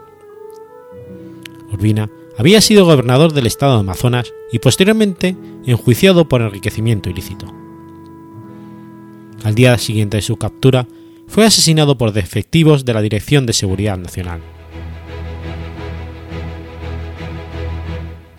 Urbina 1.71 2.09
había 2.37 2.61
sido 2.61 2.85
gobernador 2.85 3.33
del 3.33 3.47
estado 3.47 3.73
de 3.73 3.79
Amazonas 3.81 4.33
y 4.51 4.59
posteriormente 4.59 5.35
enjuiciado 5.65 6.27
por 6.27 6.41
enriquecimiento 6.41 7.09
ilícito. 7.09 7.45
Al 9.43 9.55
día 9.55 9.77
siguiente 9.77 10.17
de 10.17 10.21
su 10.21 10.37
captura, 10.37 10.87
fue 11.27 11.45
asesinado 11.45 11.97
por 11.97 12.11
defectivos 12.11 12.85
de 12.85 12.93
la 12.93 13.01
Dirección 13.01 13.45
de 13.45 13.53
Seguridad 13.53 13.97
Nacional. 13.97 14.41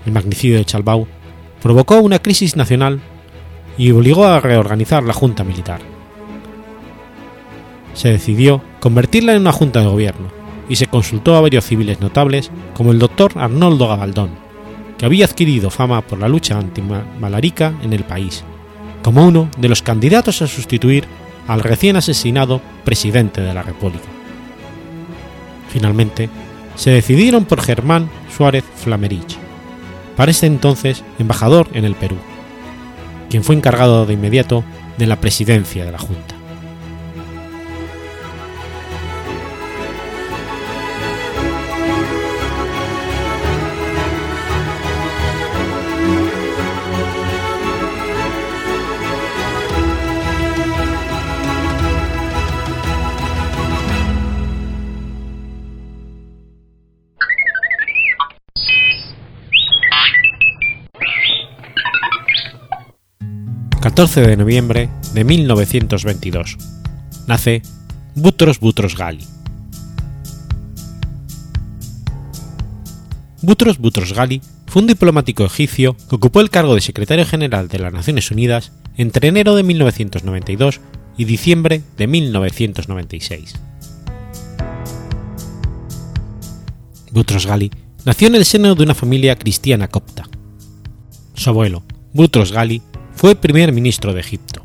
El 0.04 0.12
magnicidio 0.12 0.58
de 0.58 0.64
Chalbau 0.64 1.06
provocó 1.62 2.00
una 2.00 2.20
crisis 2.20 2.56
nacional 2.56 3.00
y 3.78 3.90
obligó 3.92 4.26
a 4.26 4.40
reorganizar 4.40 5.02
la 5.02 5.14
Junta 5.14 5.44
Militar. 5.44 5.80
Se 7.94 8.10
decidió 8.10 8.62
convertirla 8.80 9.32
en 9.32 9.40
una 9.42 9.52
Junta 9.52 9.80
de 9.80 9.86
Gobierno 9.86 10.41
y 10.72 10.76
se 10.76 10.86
consultó 10.86 11.36
a 11.36 11.42
varios 11.42 11.66
civiles 11.66 12.00
notables 12.00 12.50
como 12.72 12.92
el 12.92 12.98
doctor 12.98 13.32
Arnoldo 13.36 13.88
Gabaldón, 13.88 14.30
que 14.96 15.04
había 15.04 15.26
adquirido 15.26 15.68
fama 15.68 16.00
por 16.00 16.18
la 16.18 16.28
lucha 16.28 16.56
antimalarica 16.56 17.74
en 17.82 17.92
el 17.92 18.04
país, 18.04 18.42
como 19.02 19.26
uno 19.26 19.50
de 19.58 19.68
los 19.68 19.82
candidatos 19.82 20.40
a 20.40 20.46
sustituir 20.46 21.04
al 21.46 21.60
recién 21.60 21.96
asesinado 21.96 22.62
presidente 22.84 23.42
de 23.42 23.52
la 23.52 23.62
República. 23.62 24.06
Finalmente, 25.68 26.30
se 26.74 26.90
decidieron 26.92 27.44
por 27.44 27.60
Germán 27.60 28.08
Suárez 28.34 28.64
Flamerich, 28.74 29.36
para 30.16 30.30
ese 30.30 30.46
entonces 30.46 31.04
embajador 31.18 31.68
en 31.74 31.84
el 31.84 31.96
Perú 31.96 32.16
quien 33.32 33.42
fue 33.42 33.54
encargado 33.54 34.04
de 34.04 34.12
inmediato 34.12 34.62
de 34.98 35.06
la 35.06 35.16
presidencia 35.16 35.86
de 35.86 35.92
la 35.92 35.98
Junta. 35.98 36.31
14 63.94 64.22
de 64.22 64.38
noviembre 64.38 64.88
de 65.12 65.22
1922. 65.22 66.56
Nace 67.26 67.60
Butros 68.14 68.58
Butros 68.58 68.96
Gali. 68.96 69.26
Butros 73.42 73.76
Butros 73.76 74.14
Gali 74.14 74.40
fue 74.66 74.80
un 74.80 74.88
diplomático 74.88 75.44
egipcio 75.44 75.94
que 76.08 76.14
ocupó 76.14 76.40
el 76.40 76.48
cargo 76.48 76.74
de 76.74 76.80
secretario 76.80 77.26
general 77.26 77.68
de 77.68 77.80
las 77.80 77.92
Naciones 77.92 78.30
Unidas 78.30 78.72
entre 78.96 79.28
enero 79.28 79.54
de 79.56 79.62
1992 79.62 80.80
y 81.18 81.26
diciembre 81.26 81.82
de 81.98 82.06
1996. 82.06 83.56
Butros 87.10 87.44
Gali 87.44 87.70
nació 88.06 88.28
en 88.28 88.36
el 88.36 88.46
seno 88.46 88.74
de 88.74 88.84
una 88.84 88.94
familia 88.94 89.36
cristiana 89.36 89.88
copta. 89.88 90.30
Su 91.34 91.50
abuelo, 91.50 91.82
Butros 92.14 92.52
Ghali, 92.52 92.80
fue 93.22 93.36
primer 93.36 93.70
ministro 93.70 94.12
de 94.12 94.18
Egipto. 94.18 94.64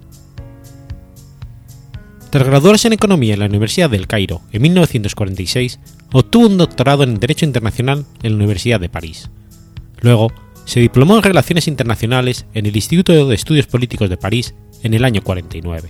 Tras 2.31 2.47
graduarse 2.47 2.87
en 2.87 2.93
Economía 2.93 3.35
en 3.35 3.41
la 3.41 3.45
Universidad 3.45 3.87
del 3.87 4.07
Cairo 4.07 4.41
en 4.51 4.63
1946, 4.63 5.79
obtuvo 6.11 6.47
un 6.47 6.57
doctorado 6.57 7.03
en 7.03 7.19
Derecho 7.19 7.45
Internacional 7.45 8.03
en 8.23 8.31
la 8.31 8.37
Universidad 8.37 8.79
de 8.79 8.89
París. 8.89 9.29
Luego, 10.01 10.31
se 10.65 10.79
diplomó 10.79 11.17
en 11.17 11.21
Relaciones 11.21 11.67
Internacionales 11.67 12.47
en 12.55 12.65
el 12.65 12.75
Instituto 12.75 13.27
de 13.27 13.35
Estudios 13.35 13.67
Políticos 13.67 14.09
de 14.09 14.17
París 14.17 14.55
en 14.81 14.95
el 14.95 15.05
año 15.05 15.21
49. 15.21 15.89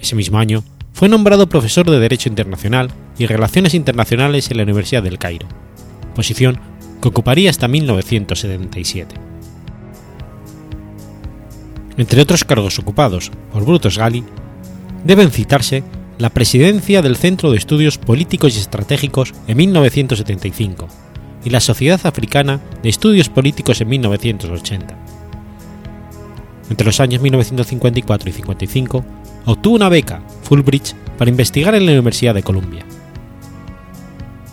Ese 0.00 0.14
mismo 0.14 0.38
año, 0.38 0.62
fue 0.92 1.08
nombrado 1.08 1.48
profesor 1.48 1.90
de 1.90 1.98
Derecho 1.98 2.28
Internacional 2.28 2.88
y 3.18 3.26
Relaciones 3.26 3.74
Internacionales 3.74 4.48
en 4.52 4.58
la 4.58 4.62
Universidad 4.62 5.02
del 5.02 5.18
Cairo, 5.18 5.48
posición 6.14 6.60
que 7.02 7.08
ocuparía 7.08 7.50
hasta 7.50 7.66
1977. 7.66 9.35
Entre 11.98 12.20
otros 12.20 12.44
cargos 12.44 12.78
ocupados 12.78 13.30
por 13.52 13.64
Brutus 13.64 13.98
Gali, 13.98 14.24
deben 15.04 15.30
citarse 15.30 15.82
la 16.18 16.30
presidencia 16.30 17.02
del 17.02 17.16
Centro 17.16 17.50
de 17.50 17.58
Estudios 17.58 17.98
Políticos 17.98 18.56
y 18.56 18.60
Estratégicos 18.60 19.34
en 19.46 19.56
1975 19.56 20.88
y 21.44 21.50
la 21.50 21.60
Sociedad 21.60 22.00
Africana 22.04 22.60
de 22.82 22.88
Estudios 22.88 23.28
Políticos 23.28 23.80
en 23.80 23.88
1980. 23.88 24.96
Entre 26.70 26.84
los 26.84 27.00
años 27.00 27.22
1954 27.22 28.28
y 28.28 28.32
55 28.32 29.04
obtuvo 29.44 29.76
una 29.76 29.88
beca 29.88 30.22
Fulbright 30.42 30.88
para 31.16 31.30
investigar 31.30 31.74
en 31.74 31.86
la 31.86 31.92
Universidad 31.92 32.34
de 32.34 32.42
Columbia. 32.42 32.84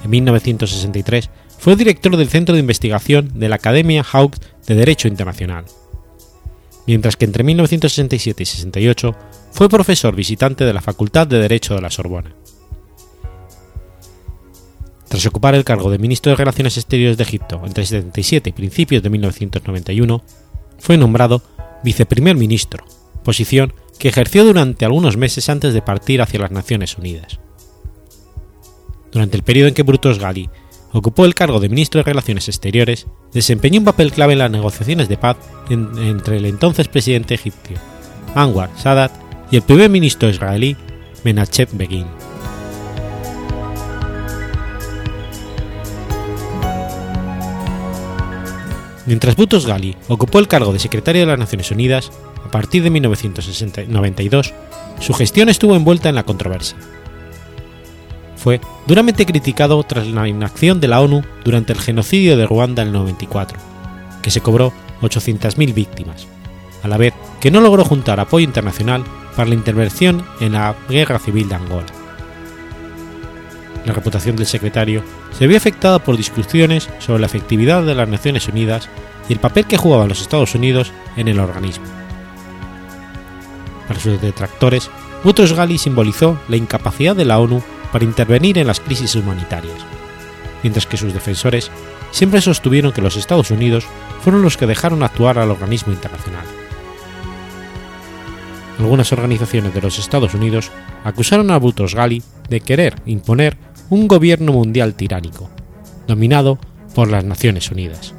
En 0.03 0.09
1963 0.09 1.29
fue 1.57 1.75
director 1.75 2.15
del 2.15 2.29
Centro 2.29 2.53
de 2.53 2.61
Investigación 2.61 3.31
de 3.33 3.49
la 3.49 3.55
Academia 3.55 4.03
Hawks 4.03 4.39
de 4.67 4.75
Derecho 4.75 5.07
Internacional, 5.07 5.65
mientras 6.87 7.15
que 7.15 7.25
entre 7.25 7.43
1967 7.43 8.43
y 8.43 8.45
68 8.45 9.15
fue 9.51 9.69
profesor 9.69 10.15
visitante 10.15 10.65
de 10.65 10.73
la 10.73 10.81
Facultad 10.81 11.27
de 11.27 11.39
Derecho 11.39 11.75
de 11.75 11.81
la 11.81 11.89
Sorbona. 11.89 12.35
Tras 15.07 15.25
ocupar 15.27 15.53
el 15.53 15.63
cargo 15.63 15.91
de 15.91 15.99
ministro 15.99 16.31
de 16.31 16.37
Relaciones 16.37 16.75
Exteriores 16.77 17.17
de 17.17 17.23
Egipto 17.23 17.61
entre 17.65 17.85
77 17.85 18.49
y 18.49 18.53
principios 18.53 19.03
de 19.03 19.11
1991, 19.11 20.23
fue 20.79 20.97
nombrado 20.97 21.43
viceprimer 21.83 22.35
ministro, 22.35 22.83
posición 23.23 23.73
que 23.99 24.09
ejerció 24.09 24.43
durante 24.43 24.85
algunos 24.85 25.17
meses 25.17 25.49
antes 25.49 25.73
de 25.73 25.81
partir 25.81 26.21
hacia 26.21 26.39
las 26.39 26.51
Naciones 26.51 26.97
Unidas. 26.97 27.39
Durante 29.11 29.37
el 29.37 29.43
periodo 29.43 29.67
en 29.67 29.75
que 29.75 29.83
Brutus 29.83 30.17
Gali 30.17 30.49
ocupó 30.93 31.25
el 31.25 31.35
cargo 31.35 31.59
de 31.59 31.69
ministro 31.69 31.99
de 31.99 32.03
Relaciones 32.03 32.47
Exteriores, 32.47 33.07
desempeñó 33.33 33.79
un 33.79 33.85
papel 33.85 34.11
clave 34.11 34.33
en 34.33 34.39
las 34.39 34.51
negociaciones 34.51 35.09
de 35.09 35.17
paz 35.17 35.37
entre 35.69 36.37
el 36.37 36.45
entonces 36.45 36.87
presidente 36.87 37.33
egipcio, 37.33 37.77
Anwar 38.35 38.69
Sadat, 38.77 39.11
y 39.51 39.57
el 39.57 39.63
primer 39.63 39.89
ministro 39.89 40.29
israelí, 40.29 40.77
Menachem 41.23 41.67
Begin. 41.73 42.05
Mientras 49.05 49.35
Brutus 49.35 49.65
Gali 49.65 49.97
ocupó 50.07 50.39
el 50.39 50.47
cargo 50.47 50.71
de 50.71 50.79
secretario 50.79 51.21
de 51.21 51.27
las 51.27 51.39
Naciones 51.39 51.69
Unidas, 51.71 52.11
a 52.45 52.51
partir 52.51 52.83
de 52.83 52.89
1992, 52.89 54.53
su 54.99 55.13
gestión 55.13 55.49
estuvo 55.49 55.75
envuelta 55.75 56.07
en 56.07 56.15
la 56.15 56.23
controversia. 56.23 56.77
Fue 58.43 58.59
duramente 58.87 59.25
criticado 59.25 59.81
tras 59.83 60.05
la 60.07 60.27
inacción 60.27 60.81
de 60.81 60.89
la 60.89 60.99
ONU 60.99 61.23
durante 61.45 61.71
el 61.71 61.79
genocidio 61.79 62.35
de 62.35 62.45
Ruanda 62.45 62.81
en 62.81 62.89
el 62.89 62.93
94, 62.93 63.57
que 64.21 64.31
se 64.31 64.41
cobró 64.41 64.73
800.000 65.01 65.73
víctimas, 65.73 66.27
a 66.83 66.89
la 66.89 66.97
vez 66.97 67.13
que 67.39 67.51
no 67.51 67.61
logró 67.61 67.85
juntar 67.85 68.19
apoyo 68.19 68.43
internacional 68.43 69.05
para 69.37 69.47
la 69.47 69.55
intervención 69.55 70.25
en 70.41 70.51
la 70.53 70.75
guerra 70.89 71.19
civil 71.19 71.47
de 71.47 71.55
Angola. 71.55 71.85
La 73.85 73.93
reputación 73.93 74.35
del 74.35 74.45
secretario 74.45 75.03
se 75.31 75.47
vio 75.47 75.55
afectada 75.55 75.99
por 75.99 76.17
discusiones 76.17 76.89
sobre 76.99 77.21
la 77.21 77.27
efectividad 77.27 77.81
de 77.83 77.95
las 77.95 78.09
Naciones 78.09 78.49
Unidas 78.49 78.89
y 79.29 79.33
el 79.33 79.39
papel 79.39 79.67
que 79.67 79.77
jugaban 79.77 80.09
los 80.09 80.19
Estados 80.19 80.53
Unidos 80.53 80.91
en 81.15 81.29
el 81.29 81.39
organismo. 81.39 81.85
Para 83.87 84.01
sus 84.01 84.19
detractores, 84.19 84.89
Butros 85.23 85.53
Ghali 85.53 85.77
simbolizó 85.77 86.37
la 86.49 86.57
incapacidad 86.57 87.15
de 87.15 87.23
la 87.23 87.39
ONU 87.39 87.63
para 87.93 88.05
intervenir 88.05 88.57
en 88.57 88.65
las 88.65 88.79
crisis 88.79 89.15
humanitarias, 89.15 89.77
mientras 90.63 90.87
que 90.87 90.97
sus 90.97 91.13
defensores 91.13 91.69
siempre 92.09 92.41
sostuvieron 92.41 92.91
que 92.91 93.03
los 93.03 93.15
Estados 93.15 93.51
Unidos 93.51 93.85
fueron 94.21 94.41
los 94.41 94.57
que 94.57 94.65
dejaron 94.65 95.03
actuar 95.03 95.37
al 95.37 95.51
organismo 95.51 95.93
internacional. 95.93 96.45
Algunas 98.79 99.13
organizaciones 99.13 99.75
de 99.75 99.81
los 99.81 99.99
Estados 99.99 100.33
Unidos 100.33 100.71
acusaron 101.03 101.51
a 101.51 101.57
Butros 101.59 101.93
Ghali 101.93 102.23
de 102.49 102.61
querer 102.61 102.95
imponer 103.05 103.57
un 103.91 104.07
gobierno 104.07 104.53
mundial 104.53 104.95
tiránico, 104.95 105.51
dominado 106.07 106.57
por 106.95 107.11
las 107.11 107.23
Naciones 107.23 107.69
Unidas. 107.69 108.15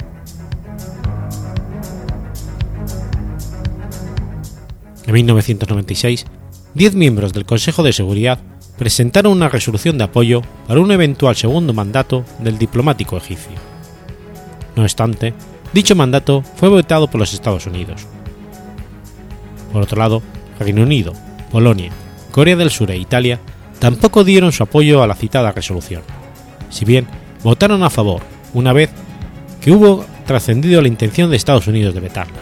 En 5.04 5.12
1996, 5.12 6.26
diez 6.74 6.94
miembros 6.94 7.32
del 7.32 7.44
Consejo 7.44 7.82
de 7.82 7.92
Seguridad 7.92 8.38
presentaron 8.78 9.32
una 9.32 9.48
resolución 9.48 9.98
de 9.98 10.04
apoyo 10.04 10.42
para 10.66 10.80
un 10.80 10.90
eventual 10.90 11.37
segundo 11.37 11.72
mandato 11.72 12.24
del 12.40 12.58
diplomático 12.58 13.16
egipcio. 13.16 13.52
No 14.76 14.82
obstante, 14.82 15.34
dicho 15.72 15.94
mandato 15.94 16.42
fue 16.56 16.68
votado 16.68 17.08
por 17.08 17.20
los 17.20 17.32
Estados 17.32 17.66
Unidos. 17.66 18.06
Por 19.72 19.82
otro 19.82 19.98
lado, 19.98 20.22
Reino 20.58 20.82
Unido, 20.82 21.12
Polonia, 21.50 21.90
Corea 22.30 22.56
del 22.56 22.70
Sur 22.70 22.90
e 22.90 22.96
Italia 22.96 23.40
tampoco 23.78 24.24
dieron 24.24 24.52
su 24.52 24.62
apoyo 24.62 25.02
a 25.02 25.06
la 25.06 25.14
citada 25.14 25.52
resolución, 25.52 26.02
si 26.70 26.84
bien 26.84 27.06
votaron 27.42 27.82
a 27.82 27.90
favor 27.90 28.22
una 28.54 28.72
vez 28.72 28.90
que 29.60 29.70
hubo 29.70 30.04
trascendido 30.26 30.80
la 30.80 30.88
intención 30.88 31.30
de 31.30 31.37
Estados 31.37 31.66
Unidos 31.66 31.94
de 31.94 32.00
vetarla. 32.00 32.40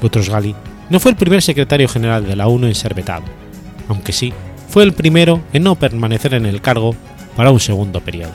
Boutros 0.00 0.28
Ghali 0.28 0.54
no 0.90 1.00
fue 1.00 1.12
el 1.12 1.16
primer 1.16 1.40
secretario 1.40 1.88
general 1.88 2.26
de 2.26 2.36
la 2.36 2.46
ONU 2.46 2.66
en 2.66 2.74
ser 2.74 2.94
vetado, 2.94 3.24
aunque 3.88 4.12
sí 4.12 4.32
fue 4.68 4.82
el 4.82 4.92
primero 4.92 5.40
en 5.52 5.62
no 5.62 5.76
permanecer 5.76 6.34
en 6.34 6.46
el 6.46 6.60
cargo 6.60 6.94
para 7.36 7.50
un 7.50 7.60
segundo 7.60 8.00
periodo. 8.00 8.32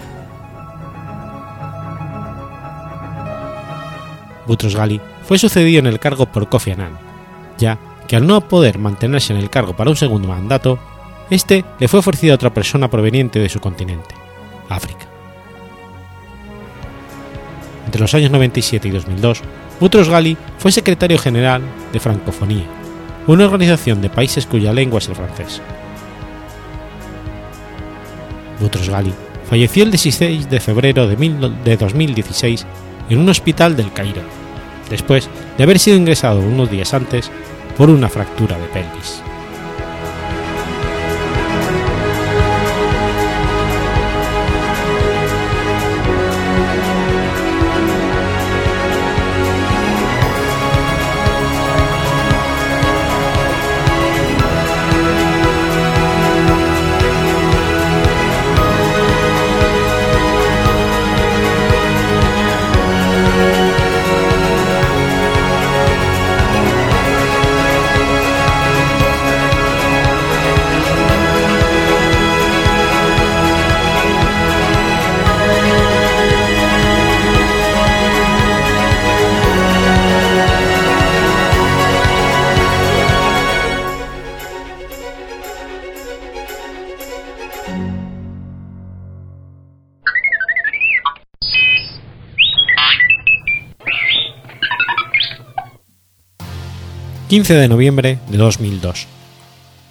Boutros 4.48 4.76
Ghali 4.76 5.00
fue 5.28 5.38
sucedido 5.38 5.80
en 5.80 5.88
el 5.88 6.00
cargo 6.00 6.26
por 6.26 6.50
Kofi 6.50 6.72
Annan, 6.72 6.98
ya 7.58 7.78
que 8.08 8.16
al 8.16 8.26
no 8.26 8.42
poder 8.42 8.80
mantenerse 8.80 9.34
en 9.34 9.40
el 9.40 9.50
cargo 9.50 9.76
para 9.76 9.92
un 9.92 9.96
segundo 9.96 10.28
mandato, 10.28 10.80
este 11.30 11.64
le 11.80 11.88
fue 11.88 12.00
ofrecido 12.00 12.34
a 12.34 12.36
otra 12.36 12.54
persona 12.54 12.90
proveniente 12.90 13.38
de 13.38 13.50
su 13.50 13.60
continente, 13.60 14.16
África. 14.70 15.06
Entre 17.86 18.02
los 18.02 18.14
años 18.14 18.32
97 18.32 18.88
y 18.88 18.92
2002, 18.92 19.42
Boutros 19.80 20.10
Ghali 20.10 20.38
fue 20.58 20.72
secretario 20.72 21.20
general 21.20 21.62
de 21.94 22.00
Francofonía, 22.00 22.66
una 23.28 23.46
organización 23.46 24.02
de 24.02 24.10
países 24.10 24.46
cuya 24.46 24.74
lengua 24.74 25.00
es 25.00 25.10
el 25.10 25.16
francés. 25.16 25.62
Boutros 28.60 28.90
Ghali 28.90 29.14
falleció 29.50 29.84
el 29.84 29.92
16 29.92 30.50
de 30.50 30.60
febrero 30.60 31.08
de 31.08 31.78
2016 31.78 32.66
en 33.10 33.18
un 33.20 33.30
hospital 33.30 33.76
del 33.76 33.92
Cairo, 33.94 34.22
después 34.90 35.30
de 35.58 35.64
haber 35.64 35.80
sido 35.80 35.98
ingresado 35.98 36.40
unos 36.40 36.70
días 36.70 36.94
antes 36.94 37.32
por 37.78 37.90
una 37.90 38.10
fractura 38.10 38.58
de 38.58 38.68
pelvis. 38.68 39.22
15 97.30 97.54
de 97.54 97.68
noviembre 97.68 98.18
de 98.28 98.38
2002. 98.40 99.06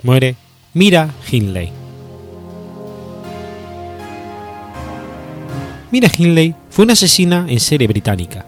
Muere 0.03 0.35
Mira 0.75 1.15
Hindley. 1.31 1.71
Mira 5.93 6.11
Hindley 6.19 6.57
fue 6.69 6.85
una 6.85 6.95
asesina 6.95 7.47
en 7.49 7.61
serie 7.61 7.87
británica, 7.87 8.45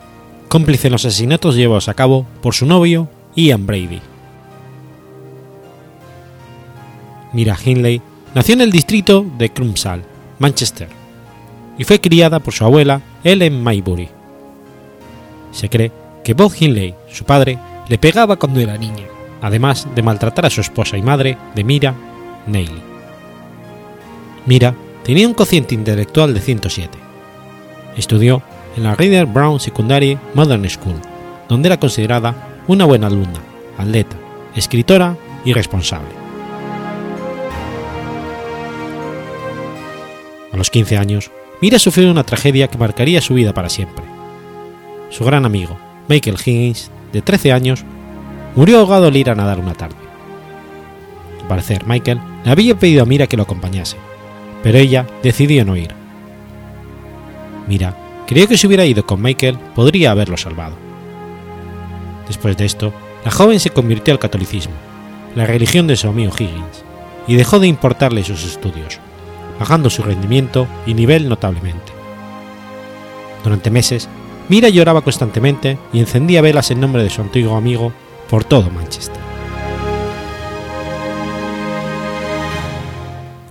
cómplice 0.49 0.89
en 0.89 0.93
los 0.95 1.05
asesinatos 1.05 1.55
llevados 1.55 1.89
a 1.89 1.95
cabo 1.95 2.27
por 2.43 2.53
su 2.53 2.67
novio 2.67 3.09
Ian 3.37 3.65
Brady. 3.65 4.01
Mira 7.33 7.57
Hindley 7.65 8.03
nació 8.35 8.55
en 8.55 8.63
el 8.63 8.73
distrito 8.73 9.25
de 9.39 9.51
Crumpsall, 9.51 10.03
Manchester, 10.41 10.89
y 11.79 11.85
fue 11.85 12.01
criada 12.01 12.41
por 12.41 12.55
su 12.55 12.65
abuela 12.65 13.03
Ellen 13.23 13.63
Maybury. 13.63 14.09
Se 15.53 15.69
cree 15.69 15.93
que 16.25 16.35
Bob 16.35 16.53
Hindley, 16.59 16.97
su 17.09 17.25
padre, 17.25 17.57
le 17.91 17.99
pegaba 17.99 18.37
cuando 18.37 18.61
era 18.61 18.79
niña, 18.79 19.07
además 19.43 19.89
de 19.97 20.03
maltratar 20.05 20.47
a 20.47 20.51
su 20.51 20.61
esposa 20.61 20.97
y 20.97 21.03
madre 21.03 21.37
de 21.57 21.65
Mira, 21.65 21.93
Neely. 22.47 22.81
Mira 24.47 24.77
tenía 25.03 25.27
un 25.27 25.35
cociente 25.35 25.75
intelectual 25.75 26.33
de 26.33 26.41
107. 26.41 26.97
Estudió 27.97 28.43
en 28.77 28.85
la 28.85 28.95
Reader 28.95 29.27
Brown 29.27 29.59
Secondary 29.59 30.17
Modern 30.35 30.71
School, 30.71 30.95
donde 31.49 31.67
era 31.67 31.81
considerada 31.81 32.61
una 32.69 32.85
buena 32.85 33.09
alumna, 33.09 33.41
atleta, 33.77 34.17
escritora 34.55 35.17
y 35.45 35.53
responsable. 35.53 36.11
A 40.53 40.57
los 40.57 40.71
15 40.71 40.97
años, 40.97 41.33
Mira 41.61 41.81
sufrió 41.81 42.09
una 42.09 42.23
tragedia 42.23 42.69
que 42.69 42.79
marcaría 42.79 43.21
su 43.21 43.35
vida 43.35 43.53
para 43.53 43.69
siempre. 43.69 44.05
Su 45.11 45.25
gran 45.25 45.45
amigo, 45.45 45.77
Michael 46.07 46.39
Higgins, 46.39 46.93
de 47.13 47.23
13 47.23 47.53
años, 47.53 47.85
murió 48.55 48.79
ahogado 48.79 49.07
al 49.07 49.17
ir 49.17 49.31
a 49.31 49.35
nadar 49.35 49.59
una 49.59 49.75
tarde. 49.75 49.97
Al 51.43 51.49
parecer, 51.49 51.87
Michael 51.87 52.21
le 52.45 52.51
había 52.51 52.79
pedido 52.79 53.03
a 53.03 53.07
Mira 53.07 53.27
que 53.27 53.37
lo 53.37 53.45
acompañase, 53.45 53.97
pero 54.63 54.79
ella 54.79 55.07
decidió 55.23 55.65
no 55.65 55.77
ir. 55.77 55.95
Mira 57.67 57.97
creyó 58.31 58.47
que 58.47 58.57
si 58.57 58.69
hubiera 58.69 58.85
ido 58.85 59.05
con 59.05 59.21
Michael 59.21 59.59
podría 59.75 60.13
haberlo 60.13 60.37
salvado. 60.37 60.77
Después 62.29 62.57
de 62.57 62.65
esto, 62.65 62.95
la 63.25 63.33
joven 63.33 63.59
se 63.59 63.71
convirtió 63.71 64.15
al 64.15 64.21
catolicismo, 64.21 64.75
la 65.35 65.47
religión 65.47 65.89
de 65.89 65.97
su 65.97 66.07
amigo 66.07 66.33
Higgins, 66.33 66.85
y 67.27 67.35
dejó 67.35 67.59
de 67.59 67.67
importarle 67.67 68.23
sus 68.23 68.45
estudios, 68.45 69.01
bajando 69.59 69.91
su 69.91 70.05
rendimiento 70.05 70.69
y 70.87 70.95
nivel 70.95 71.29
notablemente. 71.29 71.93
Durante 73.43 73.69
meses, 73.69 74.09
Mira 74.51 74.69
lloraba 74.69 75.03
constantemente 75.03 75.79
y 75.93 76.01
encendía 76.01 76.43
velas 76.43 76.73
en 76.73 76.81
nombre 76.81 77.05
de 77.05 77.11
su 77.11 77.23
antiguo 77.23 77.57
amigo 77.57 77.93
por 78.29 78.43
todo 78.43 78.69
Manchester. 78.69 79.21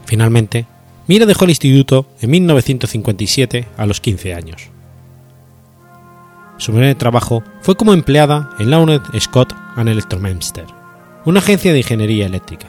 Finalmente, 0.03 0.65
Mira 1.07 1.25
dejó 1.25 1.45
el 1.45 1.51
instituto 1.51 2.05
en 2.19 2.31
1957 2.31 3.65
a 3.77 3.85
los 3.85 4.01
15 4.01 4.33
años. 4.33 4.69
Su 6.57 6.73
primer 6.73 6.95
trabajo 6.95 7.43
fue 7.61 7.77
como 7.77 7.93
empleada 7.93 8.49
en 8.59 8.69
Laurent 8.69 9.05
Scott 9.21 9.53
and 9.77 9.87
Electromaster, 9.87 10.65
una 11.23 11.39
agencia 11.39 11.71
de 11.71 11.77
ingeniería 11.77 12.25
eléctrica. 12.25 12.67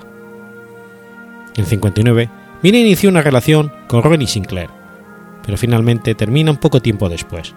En 1.57 1.67
59, 1.67 2.31
Mira 2.63 2.79
inició 2.79 3.11
una 3.11 3.23
relación 3.23 3.73
con 3.89 4.05
Ronnie 4.05 4.29
Sinclair, 4.29 4.71
pero 5.45 5.59
finalmente 5.59 6.15
termina 6.15 6.53
un 6.53 6.59
poco 6.59 6.81
tiempo 6.81 7.09
después. 7.09 7.55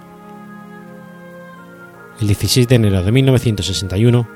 El 2.21 2.27
16 2.27 2.67
de 2.67 2.75
enero 2.75 3.03
de 3.03 3.11
1961, 3.11 4.27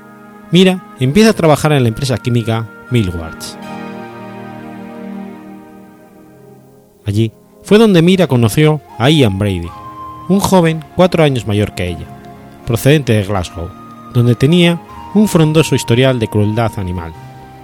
Mira 0.50 0.94
empieza 0.98 1.30
a 1.30 1.34
trabajar 1.34 1.72
en 1.72 1.82
la 1.82 1.88
empresa 1.88 2.18
química 2.18 2.66
Millwards. 2.90 3.58
Allí 7.06 7.32
fue 7.62 7.78
donde 7.78 8.02
Mira 8.02 8.26
conoció 8.26 8.80
a 8.98 9.10
Ian 9.10 9.38
Brady, 9.38 9.68
un 10.28 10.40
joven 10.40 10.84
cuatro 10.96 11.22
años 11.22 11.46
mayor 11.46 11.74
que 11.74 11.88
ella, 11.88 12.06
procedente 12.66 13.12
de 13.12 13.24
Glasgow, 13.24 13.70
donde 14.12 14.34
tenía 14.34 14.80
un 15.14 15.28
frondoso 15.28 15.74
historial 15.74 16.18
de 16.18 16.28
crueldad 16.28 16.72
animal, 16.78 17.12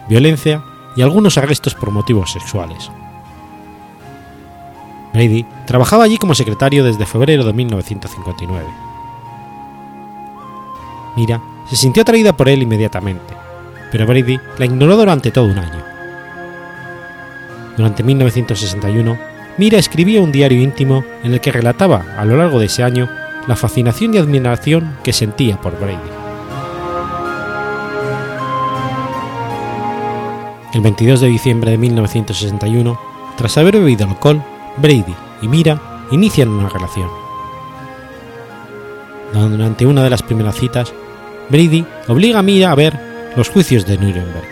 violencia 0.09 0.62
y 0.96 1.03
algunos 1.03 1.38
arrestos 1.38 1.74
por 1.74 1.90
motivos 1.90 2.33
sexuales. 2.33 2.90
Brady 5.12 5.46
trabajaba 5.66 6.05
allí 6.05 6.18
como 6.18 6.35
secretario 6.35 6.85
desde 6.85 7.07
febrero 7.07 7.44
de 7.44 7.53
1959. 7.53 8.93
Mira 11.16 11.40
se 11.68 11.77
sintió 11.77 12.03
atraída 12.03 12.37
por 12.37 12.48
él 12.48 12.62
inmediatamente, 12.62 13.35
pero 13.90 14.07
Brady 14.07 14.38
la 14.59 14.66
ignoró 14.66 14.96
durante 14.96 15.31
todo 15.31 15.46
un 15.46 15.59
año. 15.59 15.83
Durante 17.77 18.03
1961, 18.03 19.18
Mira 19.57 19.79
escribía 19.79 20.20
un 20.20 20.33
diario 20.33 20.61
íntimo 20.61 21.05
en 21.22 21.33
el 21.33 21.40
que 21.40 21.53
relataba 21.53 22.05
a 22.18 22.24
lo 22.24 22.37
largo 22.37 22.59
de 22.59 22.66
ese 22.66 22.83
año 22.83 23.09
la 23.46 23.57
fascinación 23.57 24.14
y 24.14 24.18
admiración 24.18 24.96
que 25.05 25.12
sentía 25.12 25.61
por 25.61 25.79
Brady. 25.79 25.98
El 30.72 30.81
22 30.81 31.20
de 31.20 31.29
diciembre 31.29 31.70
de 31.70 31.79
1961, 31.79 32.98
tras 33.37 33.57
haber 33.59 33.79
bebido 33.79 34.07
alcohol, 34.09 34.42
Brady 34.79 35.14
y 35.40 35.46
Mira 35.46 35.81
inician 36.11 36.48
una 36.48 36.68
relación. 36.68 37.23
Durante 39.32 39.87
una 39.87 40.04
de 40.04 40.10
las 40.10 40.22
primeras 40.22 40.56
citas, 40.56 40.92
Brady 41.48 41.84
obliga 42.08 42.38
a 42.38 42.42
Mira 42.42 42.70
a 42.70 42.74
ver 42.74 42.98
los 43.37 43.48
juicios 43.48 43.87
de 43.87 43.98
Nuremberg. 43.98 44.48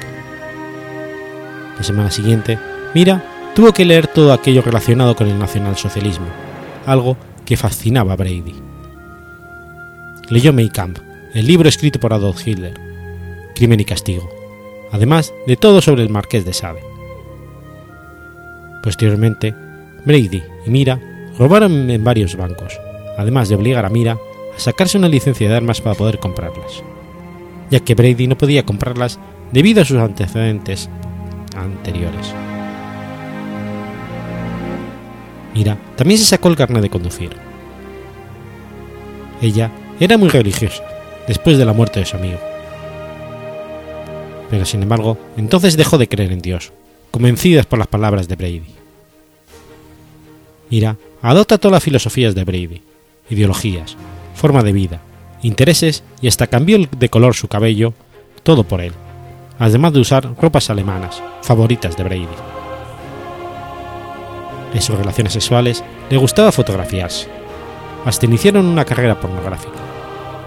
La 1.76 1.82
semana 1.82 2.11
siguiente, 2.11 2.58
Mira 2.94 3.22
tuvo 3.54 3.72
que 3.72 3.85
leer 3.85 4.06
todo 4.06 4.32
aquello 4.32 4.62
relacionado 4.62 5.14
con 5.14 5.28
el 5.28 5.38
nacionalsocialismo, 5.38 6.26
algo 6.87 7.16
que 7.44 7.56
fascinaba 7.56 8.14
a 8.14 8.16
Brady. 8.16 8.54
Leyó 10.28 10.52
Mein 10.52 10.70
el 11.35 11.46
libro 11.46 11.68
escrito 11.68 12.00
por 12.00 12.12
Adolf 12.12 12.46
Hitler, 12.46 12.74
Crimen 13.54 13.80
y 13.80 13.85
Castigo, 13.85 14.28
además 14.90 15.32
de 15.46 15.56
todo 15.56 15.80
sobre 15.80 16.02
el 16.02 16.11
marqués 16.11 16.44
de 16.44 16.52
Sade. 16.52 16.82
Posteriormente, 18.82 19.54
Brady 20.04 20.42
y 20.66 20.70
Mira 20.70 21.00
robaron 21.38 21.90
en 21.90 22.04
varios 22.04 22.37
bancos, 22.37 22.78
además 23.16 23.48
de 23.48 23.54
obligar 23.54 23.85
a 23.85 23.90
Mira 23.90 24.18
a 24.56 24.60
sacarse 24.60 24.98
una 24.98 25.08
licencia 25.08 25.48
de 25.48 25.56
armas 25.56 25.80
para 25.80 25.94
poder 25.94 26.18
comprarlas, 26.18 26.82
ya 27.70 27.80
que 27.80 27.94
Brady 27.94 28.26
no 28.26 28.36
podía 28.36 28.64
comprarlas 28.64 29.18
debido 29.52 29.82
a 29.82 29.84
sus 29.84 29.98
antecedentes 29.98 30.88
anteriores. 31.56 32.34
Mira 35.54 35.78
también 35.96 36.18
se 36.18 36.24
sacó 36.24 36.48
el 36.48 36.56
carnet 36.56 36.82
de 36.82 36.90
conducir. 36.90 37.30
Ella 39.40 39.70
era 40.00 40.16
muy 40.16 40.28
religiosa, 40.28 40.82
después 41.26 41.58
de 41.58 41.64
la 41.64 41.72
muerte 41.72 42.00
de 42.00 42.06
su 42.06 42.16
amigo. 42.16 42.38
Pero 44.50 44.64
sin 44.64 44.82
embargo, 44.82 45.18
entonces 45.36 45.76
dejó 45.76 45.98
de 45.98 46.08
creer 46.08 46.32
en 46.32 46.40
Dios, 46.40 46.72
convencidas 47.10 47.66
por 47.66 47.78
las 47.78 47.88
palabras 47.88 48.28
de 48.28 48.36
Brady. 48.36 48.74
Mira 50.70 50.96
adopta 51.20 51.58
todas 51.58 51.72
las 51.72 51.82
filosofías 51.82 52.34
de 52.34 52.44
Brady, 52.44 52.82
ideologías, 53.30 53.96
forma 54.42 54.64
de 54.64 54.72
vida, 54.72 54.98
intereses 55.42 56.02
y 56.20 56.26
hasta 56.26 56.48
cambió 56.48 56.76
de 56.98 57.09
color 57.09 57.37
su 57.37 57.46
cabello, 57.46 57.94
todo 58.42 58.64
por 58.64 58.81
él, 58.81 58.92
además 59.61 59.92
de 59.92 60.00
usar 60.00 60.35
ropas 60.40 60.68
alemanas, 60.68 61.22
favoritas 61.42 61.96
de 61.96 62.02
Brady. 62.02 62.26
En 64.74 64.83
sus 64.83 64.98
relaciones 64.98 65.35
sexuales 65.35 65.85
le 66.11 66.16
gustaba 66.16 66.50
fotografiarse. 66.50 67.28
Hasta 68.05 68.26
iniciaron 68.26 68.66
una 68.66 68.85
carrera 68.85 69.20
pornográfica, 69.20 69.78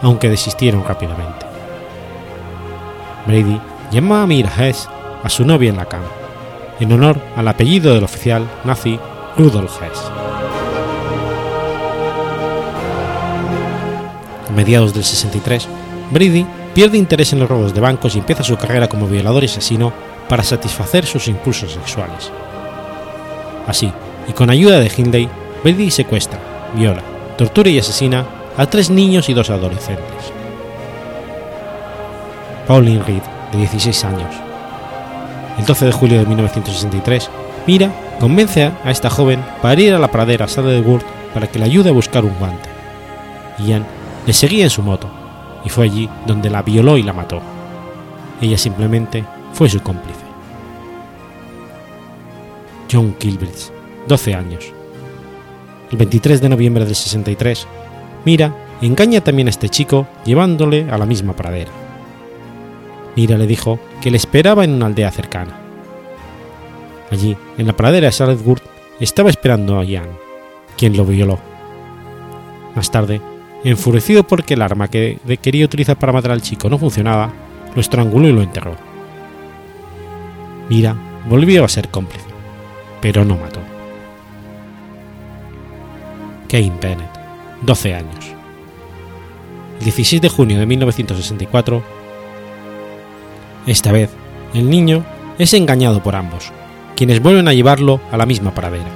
aunque 0.01 0.29
desistieron 0.29 0.84
rápidamente. 0.84 1.45
Brady 3.25 3.62
llamó 3.93 4.15
a 4.15 4.27
Mira 4.27 4.51
Hess 4.58 4.89
a 5.23 5.29
su 5.29 5.45
novia 5.45 5.69
en 5.69 5.77
la 5.77 5.86
cama, 5.86 6.10
en 6.81 6.91
honor 6.91 7.17
al 7.38 7.47
apellido 7.47 7.93
del 7.93 8.03
oficial 8.03 8.45
nazi 8.65 8.99
Rudolf 9.38 9.81
Hess. 9.81 10.24
Mediados 14.55 14.93
del 14.93 15.03
63, 15.03 15.67
Brady 16.11 16.45
pierde 16.73 16.97
interés 16.97 17.33
en 17.33 17.39
los 17.39 17.49
robos 17.49 17.73
de 17.73 17.81
bancos 17.81 18.15
y 18.15 18.19
empieza 18.19 18.43
su 18.43 18.57
carrera 18.57 18.87
como 18.87 19.07
violador 19.07 19.43
y 19.43 19.47
asesino 19.47 19.93
para 20.29 20.43
satisfacer 20.43 21.05
sus 21.05 21.27
impulsos 21.27 21.71
sexuales. 21.71 22.31
Así, 23.67 23.91
y 24.27 24.33
con 24.33 24.49
ayuda 24.49 24.79
de 24.79 24.91
Hindley, 24.95 25.29
Brady 25.63 25.91
secuestra, 25.91 26.39
viola, 26.75 27.01
tortura 27.37 27.69
y 27.69 27.79
asesina 27.79 28.25
a 28.57 28.65
tres 28.65 28.89
niños 28.89 29.29
y 29.29 29.33
dos 29.33 29.49
adolescentes. 29.49 30.31
Pauline 32.67 33.03
Reed, 33.03 33.21
de 33.51 33.57
16 33.59 34.05
años. 34.05 34.35
El 35.57 35.65
12 35.65 35.85
de 35.85 35.91
julio 35.91 36.19
de 36.19 36.25
1963, 36.25 37.29
Mira 37.67 37.89
convence 38.19 38.71
a 38.83 38.91
esta 38.91 39.09
joven 39.09 39.43
para 39.61 39.81
ir 39.81 39.93
a 39.93 39.99
la 39.99 40.09
pradera 40.09 40.47
Saddlewood 40.47 41.01
para 41.33 41.47
que 41.47 41.59
le 41.59 41.65
ayude 41.65 41.89
a 41.89 41.93
buscar 41.93 42.23
un 42.23 42.37
guante. 42.37 42.69
Ian 43.59 43.85
le 44.25 44.33
seguía 44.33 44.63
en 44.63 44.69
su 44.69 44.81
moto, 44.81 45.09
y 45.63 45.69
fue 45.69 45.85
allí 45.85 46.09
donde 46.25 46.49
la 46.49 46.61
violó 46.61 46.97
y 46.97 47.03
la 47.03 47.13
mató. 47.13 47.41
ella 48.41 48.57
simplemente 48.57 49.23
fue 49.53 49.69
su 49.69 49.81
cómplice. 49.81 50.25
John 52.91 53.15
Kilbridge, 53.17 53.71
12 54.07 54.35
años. 54.35 54.65
El 55.91 55.97
23 55.97 56.41
de 56.41 56.49
noviembre 56.49 56.85
del 56.85 56.95
63, 56.95 57.67
Mira 58.25 58.53
engaña 58.81 59.21
también 59.21 59.47
a 59.47 59.51
este 59.51 59.69
chico 59.69 60.07
llevándole 60.25 60.89
a 60.89 60.97
la 60.97 61.05
misma 61.05 61.35
pradera. 61.35 61.71
Mira 63.15 63.38
le 63.38 63.47
dijo 63.47 63.79
que 64.01 64.11
le 64.11 64.17
esperaba 64.17 64.63
en 64.63 64.71
una 64.71 64.88
aldea 64.88 65.11
cercana. 65.11 65.59
Allí, 67.11 67.38
en 67.57 67.67
la 67.67 67.77
pradera 67.77 68.07
de 68.07 68.11
Salzburg, 68.11 68.61
estaba 68.99 69.29
esperando 69.29 69.79
a 69.79 69.85
Jan, 69.85 70.09
quien 70.75 70.97
lo 70.97 71.05
violó. 71.05 71.39
Más 72.75 72.91
tarde, 72.91 73.21
enfurecido 73.71 74.25
porque 74.25 74.54
el 74.54 74.62
arma 74.62 74.88
que 74.88 75.19
quería 75.41 75.65
utilizar 75.65 75.97
para 75.97 76.13
matar 76.13 76.32
al 76.32 76.41
chico 76.41 76.69
no 76.69 76.78
funcionaba, 76.78 77.34
lo 77.73 77.82
estranguló 77.82 78.28
y 78.28 78.32
lo 78.32 78.41
enterró. 78.41 78.75
Mira 80.69 80.95
volvió 81.28 81.65
a 81.65 81.67
ser 81.69 81.89
cómplice, 81.89 82.28
pero 83.01 83.25
no 83.25 83.36
mató. 83.38 83.60
Kane 86.47 86.73
Bennett, 86.82 87.10
12 87.63 87.93
años. 87.95 88.25
El 89.80 89.86
16 89.86 90.21
de 90.21 90.30
junio 90.30 90.60
de 90.60 90.65
1964, 90.65 91.84
esta 93.67 93.91
vez, 93.91 94.12
el 94.54 94.69
niño 94.69 95.04
es 95.38 95.54
engañado 95.54 96.01
por 96.01 96.15
ambos, 96.15 96.51
quienes 96.95 97.21
vuelven 97.21 97.47
a 97.47 97.54
llevarlo 97.54 97.99
a 98.12 98.17
la 98.17 98.25
misma 98.25 98.54
pradera. 98.54 98.89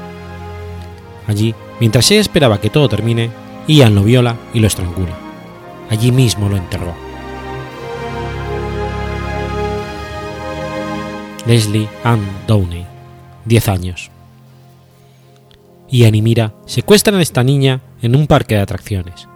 Allí, 1.28 1.54
mientras 1.80 2.10
ella 2.12 2.22
esperaba 2.22 2.62
que 2.62 2.70
todo 2.70 2.88
termine, 2.88 3.30
Ian 3.70 3.94
lo 3.94 4.02
viola 4.02 4.36
y 4.52 4.62
lo 4.62 4.66
estrangula. 4.66 5.16
Allí 5.92 6.12
mismo 6.12 6.50
lo 6.50 6.58
enterró. 6.58 6.92
Leslie 11.46 11.88
Ann 12.04 12.20
Downey, 12.48 12.84
10 13.46 13.70
años. 13.70 14.10
Ian 15.88 16.16
y 16.16 16.22
Mira 16.24 16.56
secuestran 16.66 17.20
a 17.20 17.22
esta 17.22 17.44
niña 17.44 17.82
en 18.02 18.16
un 18.16 18.26
parque 18.26 18.56
de 18.56 18.62
atracciones. 18.62 19.28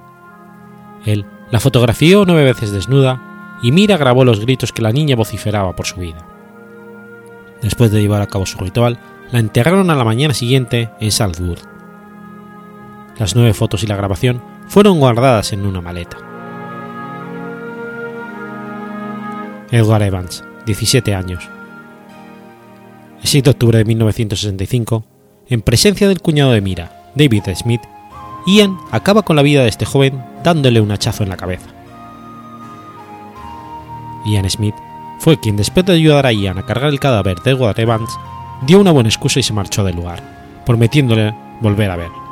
Él 1.06 1.28
la 1.52 1.60
fotografió 1.60 2.26
nueve 2.26 2.46
veces 2.46 2.72
desnuda 2.72 3.60
y 3.62 3.72
Mira 3.72 3.98
grabó 3.98 4.26
los 4.26 4.40
gritos 4.40 4.72
que 4.72 4.82
la 4.82 4.92
niña 4.92 5.16
vociferaba 5.16 5.76
por 5.76 5.86
su 5.86 6.00
vida. 6.00 6.26
Después 7.62 7.92
de 7.92 8.02
llevar 8.02 8.24
a 8.24 8.28
cabo 8.28 8.48
su 8.48 8.58
ritual, 8.58 8.98
la 9.32 9.38
enterraron 9.38 9.92
a 9.92 9.96
la 9.96 10.04
mañana 10.04 10.34
siguiente 10.34 10.90
en 11.00 11.12
Salzburg. 11.12 11.73
Las 13.18 13.36
nueve 13.36 13.54
fotos 13.54 13.84
y 13.84 13.88
la 13.88 13.96
grabación 13.96 14.42
fueron 14.68 15.00
guardadas 15.00 15.54
en 15.54 15.66
una 15.66 15.82
maleta. 15.82 16.18
Edward 19.72 20.04
Evans, 20.04 20.44
17 20.66 21.14
años. 21.16 21.48
El 23.22 23.28
6 23.28 23.44
de 23.44 23.50
octubre 23.52 23.78
de 23.78 23.86
1965, 23.86 25.04
en 25.48 25.62
presencia 25.62 26.08
del 26.08 26.22
cuñado 26.22 26.52
de 26.52 26.62
Mira, 26.62 27.12
David 27.16 27.44
Smith, 27.56 27.82
Ian 28.46 28.78
acaba 28.92 29.22
con 29.22 29.36
la 29.36 29.42
vida 29.42 29.62
de 29.62 29.70
este 29.70 29.86
joven 29.86 30.24
dándole 30.44 30.82
un 30.82 30.92
hachazo 30.92 31.24
en 31.24 31.30
la 31.30 31.38
cabeza. 31.38 31.70
Ian 34.26 34.50
Smith 34.50 34.76
fue 35.20 35.40
quien 35.40 35.56
después 35.56 35.86
de 35.86 35.94
ayudar 35.94 36.26
a 36.26 36.34
Ian 36.34 36.58
a 36.58 36.66
cargar 36.66 36.90
el 36.90 37.00
cadáver 37.00 37.40
de 37.42 37.52
Edward 37.52 37.80
Evans, 37.80 38.10
dio 38.66 38.80
una 38.80 38.92
buena 38.92 39.10
excusa 39.10 39.40
y 39.40 39.44
se 39.44 39.54
marchó 39.54 39.84
del 39.84 39.96
lugar, 39.96 40.22
prometiéndole 40.66 41.34
volver 41.62 41.92
a 41.92 41.96
ver. 41.96 42.23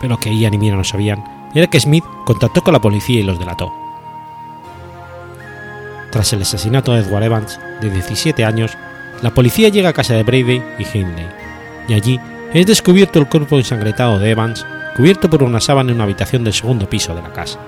Pero 0.00 0.18
que 0.18 0.34
Ian 0.34 0.54
y 0.54 0.58
Mira 0.58 0.76
no 0.76 0.84
sabían 0.84 1.24
era 1.54 1.68
que 1.68 1.80
Smith 1.80 2.04
contactó 2.24 2.62
con 2.62 2.74
la 2.74 2.80
policía 2.80 3.20
y 3.20 3.22
los 3.22 3.38
delató. 3.38 3.72
Tras 6.10 6.32
el 6.32 6.42
asesinato 6.42 6.92
de 6.92 7.00
Edward 7.00 7.24
Evans, 7.24 7.58
de 7.80 7.90
17 7.90 8.44
años, 8.44 8.76
la 9.22 9.30
policía 9.30 9.68
llega 9.70 9.90
a 9.90 9.94
casa 9.94 10.14
de 10.14 10.22
Brady 10.22 10.62
y 10.78 10.82
Hindley, 10.82 11.26
y 11.88 11.94
allí 11.94 12.20
es 12.52 12.66
descubierto 12.66 13.18
el 13.18 13.28
cuerpo 13.28 13.56
ensangretado 13.56 14.18
de 14.18 14.30
Evans, 14.30 14.66
cubierto 14.96 15.30
por 15.30 15.42
una 15.42 15.60
sábana 15.60 15.90
en 15.90 15.96
una 15.96 16.04
habitación 16.04 16.44
del 16.44 16.52
segundo 16.52 16.88
piso 16.88 17.14
de 17.14 17.22
la 17.22 17.32
casa. 17.32 17.58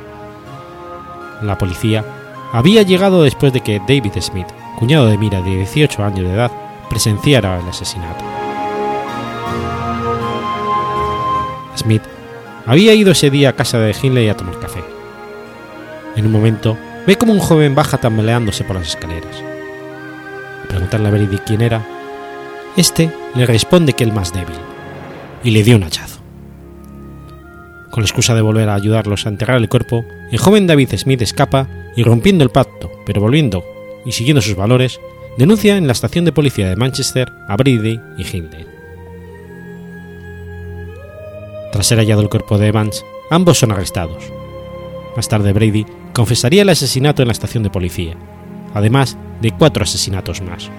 La 1.43 1.57
policía 1.57 2.05
había 2.53 2.83
llegado 2.83 3.23
después 3.23 3.53
de 3.53 3.61
que 3.61 3.81
David 3.81 4.21
Smith, 4.21 4.49
cuñado 4.79 5.07
de 5.07 5.19
Mira 5.19 5.41
de 5.41 5.57
18 5.57 6.05
años 6.05 6.27
de 6.27 6.35
edad, 6.35 6.51
presenciara 6.89 7.59
el 7.59 7.69
asesinato. 7.69 8.25
Smith 11.77 12.03
había 12.69 12.95
ido 12.95 13.13
ese 13.13 13.31
día 13.31 13.49
a 13.49 13.53
casa 13.55 13.79
de 13.79 13.97
Hindley 14.01 14.29
a 14.29 14.37
tomar 14.37 14.61
café. 14.61 14.85
En 16.17 16.27
un 16.27 16.33
momento, 16.33 16.77
ve 17.07 17.17
como 17.17 17.33
un 17.33 17.39
joven 17.39 17.75
baja 17.75 17.97
tambaleándose 17.97 18.63
por 18.63 18.77
las 18.77 18.89
escaleras. 18.89 19.43
Al 20.63 20.69
preguntarle 20.69 21.09
a 21.09 21.11
Brady 21.11 21.39
quién 21.39 21.63
era, 21.63 21.83
este 22.77 23.11
le 23.35 23.47
responde 23.47 23.95
que 23.95 24.05
el 24.05 24.13
más 24.13 24.35
débil, 24.35 24.59
y 25.43 25.51
le 25.51 25.63
dio 25.63 25.77
un 25.77 25.85
hachazo. 25.85 26.21
Con 27.91 28.03
la 28.03 28.07
excusa 28.07 28.35
de 28.35 28.43
volver 28.43 28.69
a 28.69 28.75
ayudarlos 28.75 29.25
a 29.25 29.31
enterrar 29.31 29.57
el 29.57 29.71
cuerpo, 29.71 30.05
el 30.31 30.39
joven 30.39 30.67
David 30.67 30.91
Smith 30.95 31.23
escapa 31.23 31.69
y 31.97 32.03
rompiendo 32.03 32.45
el 32.45 32.51
pacto, 32.51 32.93
pero 33.07 33.23
volviendo 33.23 33.65
y 34.05 34.13
siguiendo 34.13 34.43
sus 34.43 34.57
valores, 34.57 35.01
denuncia 35.39 35.79
en 35.79 35.87
la 35.87 35.95
estación 35.95 36.27
de 36.27 36.33
policía 36.33 36.69
de 36.69 36.77
Manchester 36.77 37.33
a 37.49 37.57
Brady 37.57 37.99
y 38.19 38.37
Hindley. 38.37 38.78
Tras 41.73 41.87
ser 41.87 41.99
hallado 41.99 42.23
el 42.23 42.29
cuerpo 42.31 42.59
de 42.59 42.69
Evans, 42.69 43.05
ambos 43.31 43.59
son 43.59 43.73
arrestados. 43.73 44.25
Más 45.17 45.29
tarde 45.29 45.53
Brady 45.53 45.85
confesaría 46.15 46.63
el 46.63 46.69
asesinato 46.69 47.23
en 47.23 47.29
la 47.29 47.33
estación 47.33 47.63
de 47.63 47.71
policía, 47.71 48.15
además 48.75 49.17
de 49.41 49.53
cuatro 49.53 49.83
asesinatos 49.83 50.41
más. 50.41 50.71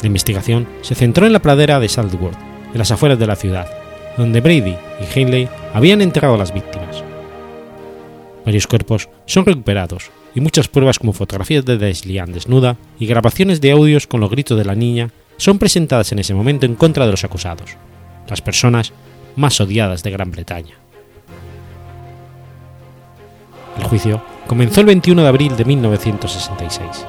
La 0.00 0.06
investigación 0.06 0.66
se 0.80 0.94
centró 0.94 1.26
en 1.26 1.34
la 1.34 1.42
pradera 1.42 1.78
de 1.78 1.88
Salzburg, 1.88 2.36
en 2.72 2.78
las 2.78 2.90
afueras 2.90 3.18
de 3.18 3.26
la 3.26 3.36
ciudad, 3.36 3.68
donde 4.16 4.40
Brady 4.40 4.76
y 5.00 5.18
Hindley 5.18 5.48
habían 5.74 6.00
enterrado 6.00 6.34
a 6.34 6.38
las 6.38 6.54
víctimas. 6.54 7.04
Varios 8.46 8.66
cuerpos 8.66 9.10
son 9.26 9.44
recuperados 9.44 10.10
y 10.34 10.40
muchas 10.40 10.68
pruebas 10.68 10.98
como 10.98 11.12
fotografías 11.12 11.64
de 11.66 11.76
Deslian 11.76 12.32
desnuda 12.32 12.76
y 12.98 13.06
grabaciones 13.06 13.60
de 13.60 13.72
audios 13.72 14.06
con 14.06 14.20
los 14.20 14.30
gritos 14.30 14.56
de 14.56 14.64
la 14.64 14.74
niña 14.74 15.10
son 15.40 15.58
presentadas 15.58 16.12
en 16.12 16.18
ese 16.18 16.34
momento 16.34 16.66
en 16.66 16.74
contra 16.74 17.06
de 17.06 17.12
los 17.12 17.24
acusados, 17.24 17.70
las 18.28 18.42
personas 18.42 18.92
más 19.36 19.58
odiadas 19.58 20.02
de 20.02 20.10
Gran 20.10 20.30
Bretaña. 20.30 20.74
El 23.78 23.84
juicio 23.84 24.22
comenzó 24.46 24.80
el 24.80 24.86
21 24.86 25.22
de 25.22 25.28
abril 25.28 25.56
de 25.56 25.64
1966. 25.64 27.06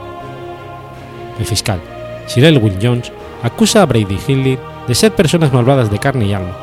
El 1.39 1.45
fiscal, 1.45 1.81
Sir 2.27 2.45
Elwin 2.45 2.79
Jones, 2.81 3.11
acusa 3.43 3.81
a 3.81 3.85
Brady 3.85 4.17
Hindley 4.25 4.57
de 4.87 4.95
ser 4.95 5.13
personas 5.13 5.51
malvadas 5.51 5.91
de 5.91 5.99
carne 5.99 6.27
y 6.27 6.33
alma, 6.33 6.55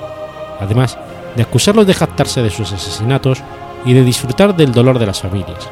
además 0.60 0.96
de 1.36 1.42
acusarlos 1.42 1.86
de 1.86 1.92
jactarse 1.92 2.40
de 2.40 2.48
sus 2.48 2.72
asesinatos 2.72 3.42
y 3.84 3.92
de 3.92 4.04
disfrutar 4.04 4.56
del 4.56 4.72
dolor 4.72 4.98
de 4.98 5.06
las 5.06 5.20
familias, 5.20 5.68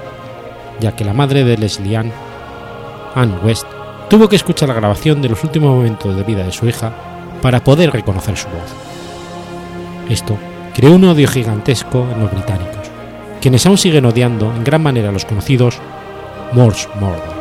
ya 0.78 0.94
que 0.94 1.06
la 1.06 1.14
madre 1.14 1.42
de 1.44 1.56
Leslie 1.56 1.96
Ann, 1.96 2.12
Ann 3.14 3.40
West, 3.42 3.66
tuvo 4.08 4.28
que 4.28 4.36
escuchar 4.36 4.68
la 4.68 4.74
grabación 4.74 5.20
de 5.20 5.28
los 5.28 5.42
últimos 5.42 5.74
momentos 5.74 6.14
de 6.16 6.22
vida 6.22 6.44
de 6.44 6.52
su 6.52 6.66
hija 6.66 6.92
para 7.42 7.62
poder 7.62 7.92
reconocer 7.92 8.36
su 8.36 8.48
voz. 8.48 8.74
Esto 10.08 10.38
creó 10.74 10.94
un 10.94 11.04
odio 11.04 11.28
gigantesco 11.28 12.06
en 12.12 12.20
los 12.20 12.30
británicos, 12.30 12.90
quienes 13.40 13.66
aún 13.66 13.78
siguen 13.78 14.04
odiando 14.04 14.52
en 14.54 14.64
gran 14.64 14.82
manera 14.82 15.08
a 15.08 15.12
los 15.12 15.24
conocidos 15.24 15.78
Morse 16.52 16.88
Murder. 17.00 17.36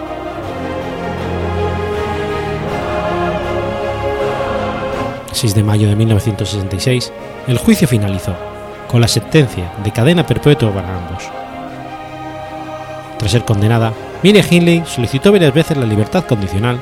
El 5.30 5.36
6 5.36 5.54
de 5.54 5.64
mayo 5.64 5.88
de 5.88 5.96
1966, 5.96 7.12
el 7.48 7.58
juicio 7.58 7.88
finalizó, 7.88 8.34
con 8.88 9.02
la 9.02 9.08
sentencia 9.08 9.72
de 9.84 9.92
cadena 9.92 10.26
perpetua 10.26 10.72
para 10.72 10.98
ambos. 10.98 11.24
Tras 13.20 13.32
ser 13.32 13.44
condenada, 13.44 13.94
Mire 14.26 14.44
Hindley 14.50 14.82
solicitó 14.88 15.32
varias 15.32 15.54
veces 15.54 15.78
la 15.78 15.86
libertad 15.86 16.26
condicional, 16.26 16.80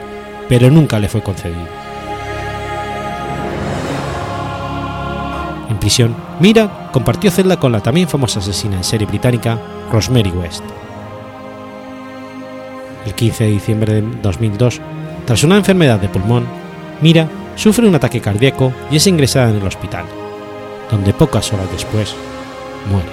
pero 0.47 0.71
nunca 0.71 0.97
le 0.97 1.09
fue 1.09 1.21
concedido. 1.21 1.67
En 5.69 5.77
prisión, 5.77 6.15
Mira 6.39 6.89
compartió 6.93 7.29
celda 7.31 7.59
con 7.59 7.73
la 7.73 7.81
también 7.81 8.07
famosa 8.07 8.39
asesina 8.39 8.77
en 8.77 8.85
serie 8.85 9.05
británica 9.05 9.59
Rosemary 9.91 10.31
West. 10.31 10.63
El 13.05 13.13
15 13.13 13.43
de 13.43 13.49
diciembre 13.49 13.93
de 13.95 14.03
2002, 14.21 14.79
tras 15.25 15.43
una 15.43 15.57
enfermedad 15.57 15.99
de 15.99 16.07
pulmón, 16.07 16.45
Mira 17.01 17.27
sufre 17.57 17.85
un 17.85 17.95
ataque 17.95 18.21
cardíaco 18.21 18.71
y 18.89 18.95
es 18.95 19.07
ingresada 19.07 19.49
en 19.49 19.57
el 19.57 19.67
hospital, 19.67 20.05
donde 20.89 21.11
pocas 21.11 21.51
horas 21.51 21.69
después 21.73 22.15
muere. 22.89 23.12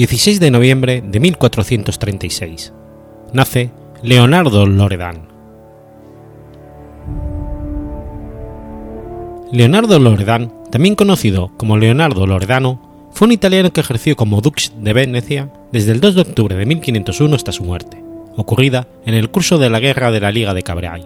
16 0.00 0.40
de 0.40 0.50
noviembre 0.50 1.02
de 1.06 1.20
1436. 1.20 2.72
Nace 3.34 3.70
Leonardo 4.02 4.64
Loredan. 4.64 5.28
Leonardo 9.52 9.98
Loredan, 9.98 10.54
también 10.70 10.94
conocido 10.94 11.52
como 11.58 11.76
Leonardo 11.76 12.26
Loredano, 12.26 13.10
fue 13.12 13.26
un 13.26 13.32
italiano 13.32 13.74
que 13.74 13.82
ejerció 13.82 14.16
como 14.16 14.40
dux 14.40 14.72
de 14.74 14.94
Venecia 14.94 15.52
desde 15.70 15.92
el 15.92 16.00
2 16.00 16.14
de 16.14 16.20
octubre 16.22 16.56
de 16.56 16.64
1501 16.64 17.36
hasta 17.36 17.52
su 17.52 17.64
muerte, 17.64 18.02
ocurrida 18.36 18.88
en 19.04 19.12
el 19.12 19.28
curso 19.28 19.58
de 19.58 19.68
la 19.68 19.80
Guerra 19.80 20.10
de 20.10 20.20
la 20.20 20.32
Liga 20.32 20.54
de 20.54 20.62
Cabrai. 20.62 21.04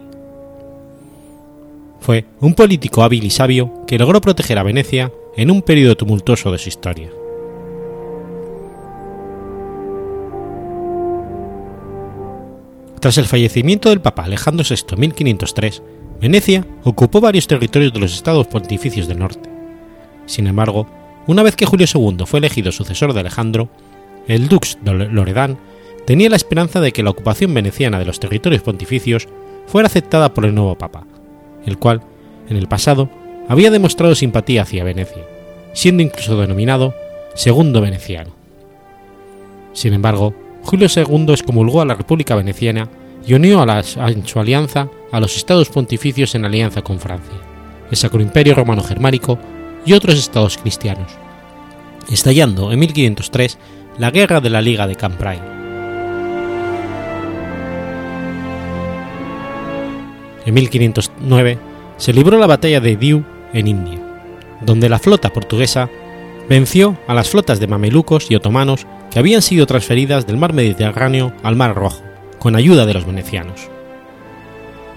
Fue 1.99 2.27
un 2.39 2.55
político 2.55 3.03
hábil 3.03 3.25
y 3.25 3.31
sabio 3.31 3.85
que 3.89 3.99
logró 3.99 4.21
proteger 4.21 4.57
a 4.57 4.63
Venecia 4.63 5.11
en 5.37 5.51
un 5.51 5.63
periodo 5.63 5.97
tumultuoso 5.97 6.53
de 6.53 6.59
su 6.59 6.69
historia. 6.69 7.11
Tras 13.05 13.19
el 13.19 13.27
fallecimiento 13.27 13.91
del 13.91 14.01
Papa 14.01 14.25
Alejandro 14.25 14.65
VI 14.67 14.95
en 14.95 15.01
1503, 15.01 15.83
Venecia 16.23 16.67
ocupó 16.85 17.21
varios 17.21 17.47
territorios 17.47 17.93
de 17.93 18.01
los 18.01 18.15
estados 18.15 18.47
pontificios 18.47 19.07
del 19.07 19.19
norte. 19.19 19.51
Sin 20.25 20.47
embargo, 20.47 20.87
una 21.27 21.43
vez 21.43 21.55
que 21.55 21.67
Julio 21.67 21.87
II 21.95 22.25
fue 22.25 22.39
elegido 22.39 22.73
sucesor 22.73 23.13
de 23.13 23.21
Alejandro, 23.21 23.69
el 24.27 24.49
dux 24.49 24.79
de 24.81 24.95
Loredán 24.95 25.59
tenía 26.07 26.31
la 26.31 26.37
esperanza 26.37 26.81
de 26.81 26.93
que 26.93 27.03
la 27.03 27.11
ocupación 27.11 27.53
veneciana 27.53 27.99
de 27.99 28.07
los 28.07 28.21
territorios 28.21 28.63
pontificios 28.63 29.29
fuera 29.67 29.89
aceptada 29.89 30.33
por 30.33 30.47
el 30.47 30.55
nuevo 30.55 30.79
Papa, 30.79 31.07
el 31.67 31.77
cual, 31.77 32.01
en 32.49 32.57
el 32.57 32.69
pasado, 32.69 33.11
había 33.51 33.71
demostrado 33.71 34.15
simpatía 34.15 34.63
hacia 34.63 34.83
Venecia, 34.83 35.27
siendo 35.75 36.03
incluso 36.03 36.41
denominado 36.41 36.95
Segundo 37.35 37.83
Veneciano. 37.83 38.31
Sin 39.75 39.93
embargo, 39.93 40.35
Julio 40.65 40.89
II 40.95 41.27
excomulgó 41.29 41.83
a 41.83 41.85
la 41.85 41.95
República 41.95 42.35
Veneciana 42.35 42.89
y 43.27 43.35
unió 43.35 43.63
a, 43.63 43.83
su 43.83 44.41
alianza 44.41 44.89
a 45.13 45.21
los 45.21 45.37
estados 45.37 45.69
pontificios 45.69 46.35
en 46.35 46.45
alianza 46.45 46.83
con 46.83 46.99
Francia, 46.99 47.35
el 47.91 47.97
Sacro 47.97 48.21
Imperio 48.21 48.55
Romano 48.55 48.83
Germánico 48.83 49.39
y 49.87 49.93
otros 49.93 50.19
estados 50.19 50.59
cristianos, 50.59 51.13
estallando 52.11 52.73
en 52.73 52.79
1503 52.79 53.59
la 53.99 54.11
Guerra 54.11 54.41
de 54.41 54.51
la 54.51 54.61
Liga 54.61 54.87
de 54.87 54.97
Cambrai. 54.97 55.41
En 60.47 60.55
1509 60.55 61.59
se 61.97 62.13
libró 62.13 62.39
la 62.39 62.47
batalla 62.47 62.81
de 62.81 62.97
Diu 62.97 63.23
en 63.53 63.69
India, 63.69 64.01
donde 64.63 64.89
la 64.89 64.99
flota 64.99 65.33
portuguesa 65.33 65.89
venció 66.49 66.99
a 67.07 67.15
las 67.15 67.29
flotas 67.29 67.61
de 67.61 67.67
mamelucos 67.67 68.31
y 68.31 68.35
otomanos 68.35 68.87
que 69.15 69.21
habían 69.21 69.43
sido 69.43 69.65
transferidas 69.67 70.27
del 70.27 70.39
mar 70.39 70.53
Mediterráneo 70.55 71.33
al 71.45 71.55
Mar 71.55 71.77
Rojo, 71.77 72.03
con 72.41 72.57
ayuda 72.57 72.85
de 72.85 72.95
los 72.95 73.07
venecianos. 73.07 73.71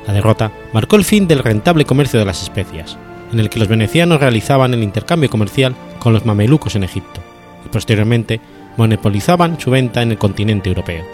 La 0.07 0.13
derrota 0.13 0.51
marcó 0.73 0.95
el 0.95 1.05
fin 1.05 1.27
del 1.27 1.43
rentable 1.43 1.85
comercio 1.85 2.17
de 2.17 2.25
las 2.25 2.41
especias, 2.41 2.97
en 3.31 3.39
el 3.39 3.51
que 3.51 3.59
los 3.59 3.67
venecianos 3.67 4.19
realizaban 4.19 4.73
el 4.73 4.81
intercambio 4.81 5.29
comercial 5.29 5.75
con 5.99 6.13
los 6.13 6.25
mamelucos 6.25 6.75
en 6.75 6.83
Egipto, 6.83 7.21
y 7.63 7.69
posteriormente 7.69 8.41
monopolizaban 8.75 9.59
su 9.59 9.69
venta 9.69 10.01
en 10.01 10.09
el 10.09 10.17
continente 10.17 10.69
europeo, 10.69 11.05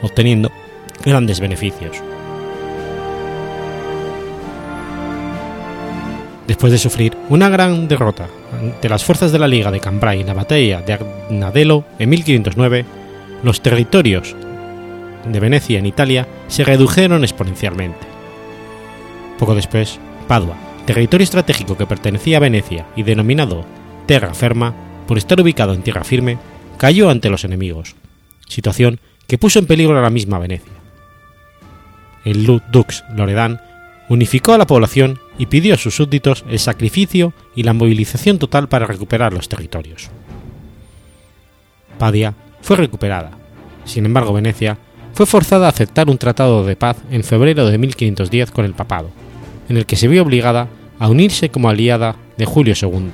obteniendo 0.00 0.50
grandes 1.04 1.40
beneficios. 1.40 2.02
Después 6.46 6.72
de 6.72 6.78
sufrir 6.78 7.16
una 7.28 7.48
gran 7.48 7.88
derrota 7.88 8.28
ante 8.60 8.88
las 8.88 9.04
fuerzas 9.04 9.32
de 9.32 9.38
la 9.38 9.48
Liga 9.48 9.70
de 9.70 9.80
Cambrai 9.80 10.20
en 10.20 10.28
la 10.28 10.34
batalla 10.34 10.80
de 10.80 10.92
Agnadelo 10.92 11.84
en 11.98 12.08
1509, 12.10 12.84
los 13.42 13.60
territorios 13.60 14.36
de 15.24 15.40
Venecia 15.40 15.78
en 15.78 15.86
Italia 15.86 16.28
se 16.46 16.64
redujeron 16.64 17.24
exponencialmente. 17.24 18.06
Poco 19.38 19.54
después, 19.54 19.98
Padua, 20.28 20.56
territorio 20.86 21.24
estratégico 21.24 21.76
que 21.76 21.86
pertenecía 21.86 22.36
a 22.36 22.40
Venecia 22.40 22.86
y 22.94 23.02
denominado 23.02 23.64
Terra 24.06 24.32
Ferma 24.34 24.74
por 25.06 25.18
estar 25.18 25.40
ubicado 25.40 25.74
en 25.74 25.82
tierra 25.82 26.04
firme, 26.04 26.38
cayó 26.78 27.10
ante 27.10 27.28
los 27.28 27.44
enemigos, 27.44 27.96
situación 28.46 29.00
que 29.26 29.38
puso 29.38 29.58
en 29.58 29.66
peligro 29.66 29.98
a 29.98 30.02
la 30.02 30.10
misma 30.10 30.38
Venecia. 30.38 30.72
El 32.24 32.46
Dux 32.70 33.04
Loredan 33.14 33.60
unificó 34.08 34.52
a 34.52 34.58
la 34.58 34.66
población 34.66 35.18
y 35.38 35.46
pidió 35.46 35.74
a 35.74 35.78
sus 35.78 35.94
súbditos 35.94 36.44
el 36.48 36.58
sacrificio 36.58 37.32
y 37.54 37.62
la 37.62 37.72
movilización 37.72 38.38
total 38.38 38.68
para 38.68 38.86
recuperar 38.86 39.32
los 39.32 39.48
territorios. 39.48 40.10
Padia 41.98 42.34
fue 42.62 42.76
recuperada, 42.76 43.32
sin 43.84 44.06
embargo 44.06 44.32
Venecia 44.32 44.78
fue 45.14 45.26
forzada 45.26 45.66
a 45.66 45.70
aceptar 45.70 46.10
un 46.10 46.18
tratado 46.18 46.64
de 46.64 46.76
paz 46.76 46.98
en 47.10 47.24
febrero 47.24 47.66
de 47.66 47.78
1510 47.78 48.50
con 48.50 48.64
el 48.64 48.74
papado, 48.74 49.10
en 49.68 49.76
el 49.76 49.86
que 49.86 49.96
se 49.96 50.08
vio 50.08 50.22
obligada 50.22 50.68
a 50.98 51.08
unirse 51.08 51.48
como 51.48 51.68
aliada 51.68 52.16
de 52.36 52.44
Julio 52.44 52.74
II, 52.80 53.12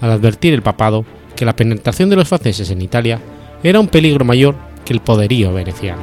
al 0.00 0.10
advertir 0.10 0.52
el 0.52 0.62
papado 0.62 1.04
que 1.36 1.44
la 1.44 1.56
penetración 1.56 2.10
de 2.10 2.16
los 2.16 2.28
franceses 2.28 2.70
en 2.70 2.82
Italia 2.82 3.20
era 3.62 3.80
un 3.80 3.88
peligro 3.88 4.24
mayor 4.24 4.54
que 4.84 4.92
el 4.92 5.00
poderío 5.00 5.52
veneciano. 5.52 6.02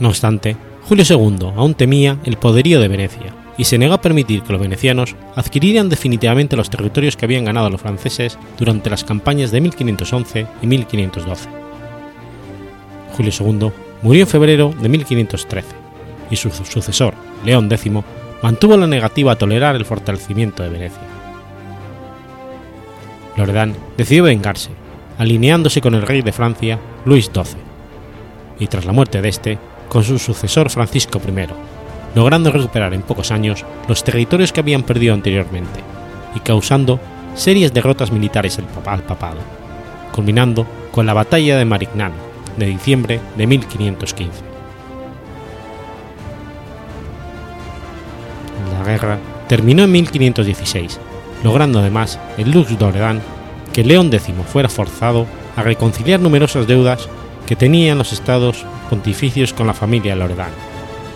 No 0.00 0.08
obstante, 0.08 0.56
Julio 0.84 1.04
II 1.08 1.52
aún 1.56 1.74
temía 1.74 2.18
el 2.24 2.36
poderío 2.36 2.80
de 2.80 2.88
Venecia 2.88 3.34
y 3.56 3.64
se 3.64 3.78
negó 3.78 3.94
a 3.94 4.00
permitir 4.00 4.42
que 4.42 4.52
los 4.52 4.60
venecianos 4.60 5.14
adquirieran 5.36 5.88
definitivamente 5.88 6.56
los 6.56 6.70
territorios 6.70 7.16
que 7.16 7.24
habían 7.24 7.44
ganado 7.44 7.70
los 7.70 7.80
franceses 7.80 8.38
durante 8.58 8.90
las 8.90 9.04
campañas 9.04 9.50
de 9.50 9.60
1511 9.60 10.46
y 10.62 10.66
1512. 10.66 11.48
Julio 13.16 13.32
II 13.38 13.72
murió 14.02 14.22
en 14.22 14.28
febrero 14.28 14.74
de 14.80 14.88
1513 14.88 15.68
y 16.30 16.36
su 16.36 16.50
sucesor, 16.50 17.14
León 17.44 17.70
X, 17.70 17.92
mantuvo 18.42 18.76
la 18.76 18.86
negativa 18.86 19.32
a 19.32 19.38
tolerar 19.38 19.76
el 19.76 19.84
fortalecimiento 19.84 20.62
de 20.62 20.70
Venecia. 20.70 21.02
Loredán 23.36 23.74
decidió 23.96 24.24
vengarse, 24.24 24.70
alineándose 25.18 25.80
con 25.80 25.94
el 25.94 26.02
rey 26.02 26.22
de 26.22 26.32
Francia, 26.32 26.78
Luis 27.04 27.30
XII, 27.32 27.56
y 28.58 28.66
tras 28.66 28.84
la 28.84 28.92
muerte 28.92 29.22
de 29.22 29.28
este, 29.28 29.58
con 29.92 30.04
su 30.04 30.18
sucesor 30.18 30.70
Francisco 30.70 31.20
I, 31.22 31.48
logrando 32.14 32.50
recuperar 32.50 32.94
en 32.94 33.02
pocos 33.02 33.30
años 33.30 33.62
los 33.86 34.02
territorios 34.02 34.50
que 34.50 34.60
habían 34.60 34.84
perdido 34.84 35.12
anteriormente 35.12 35.80
y 36.34 36.40
causando 36.40 36.98
serias 37.34 37.74
derrotas 37.74 38.10
militares 38.10 38.58
al 38.58 39.02
papado, 39.02 39.36
culminando 40.14 40.66
con 40.92 41.04
la 41.04 41.12
batalla 41.12 41.58
de 41.58 41.66
Marignano 41.66 42.14
de 42.56 42.64
diciembre 42.64 43.20
de 43.36 43.46
1515. 43.46 44.32
La 48.78 48.84
guerra 48.86 49.18
terminó 49.46 49.82
en 49.82 49.92
1516, 49.92 51.00
logrando 51.44 51.80
además 51.80 52.18
el 52.38 52.50
Lux 52.50 52.78
d'Oredan 52.78 53.20
que 53.74 53.84
León 53.84 54.06
X 54.10 54.34
fuera 54.50 54.70
forzado 54.70 55.26
a 55.54 55.62
reconciliar 55.62 56.18
numerosas 56.18 56.66
deudas 56.66 57.10
que 57.46 57.56
tenían 57.56 57.98
los 57.98 58.12
estados 58.12 58.64
pontificios 58.88 59.52
con 59.52 59.66
la 59.66 59.74
familia 59.74 60.16
Loredán, 60.16 60.52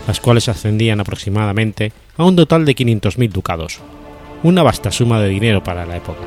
las 0.07 0.21
cuales 0.21 0.49
ascendían 0.49 1.01
aproximadamente 1.01 1.93
a 2.17 2.25
un 2.25 2.37
total 2.37 2.65
de 2.65 2.75
500.000 2.75 3.31
ducados, 3.31 3.81
una 4.43 4.63
vasta 4.63 4.91
suma 4.91 5.21
de 5.21 5.29
dinero 5.29 5.63
para 5.63 5.87
la 5.87 5.97
época. 5.97 6.21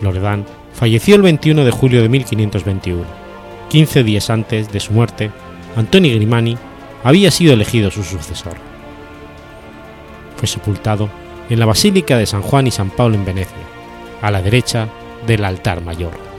Loredán 0.00 0.44
falleció 0.74 1.16
el 1.16 1.22
21 1.22 1.64
de 1.64 1.70
julio 1.70 2.02
de 2.02 2.08
1521. 2.08 3.04
15 3.68 4.04
días 4.04 4.30
antes 4.30 4.70
de 4.72 4.80
su 4.80 4.92
muerte, 4.92 5.30
Antoni 5.76 6.12
Grimani 6.12 6.58
había 7.04 7.30
sido 7.30 7.54
elegido 7.54 7.90
su 7.90 8.02
sucesor. 8.02 8.56
Fue 10.36 10.46
sepultado 10.48 11.08
en 11.48 11.58
la 11.58 11.66
Basílica 11.66 12.18
de 12.18 12.26
San 12.26 12.42
Juan 12.42 12.66
y 12.66 12.70
San 12.70 12.90
Pablo 12.90 13.14
en 13.14 13.24
Venecia, 13.24 13.56
a 14.20 14.30
la 14.30 14.42
derecha 14.42 14.88
del 15.26 15.44
altar 15.44 15.82
mayor. 15.82 16.31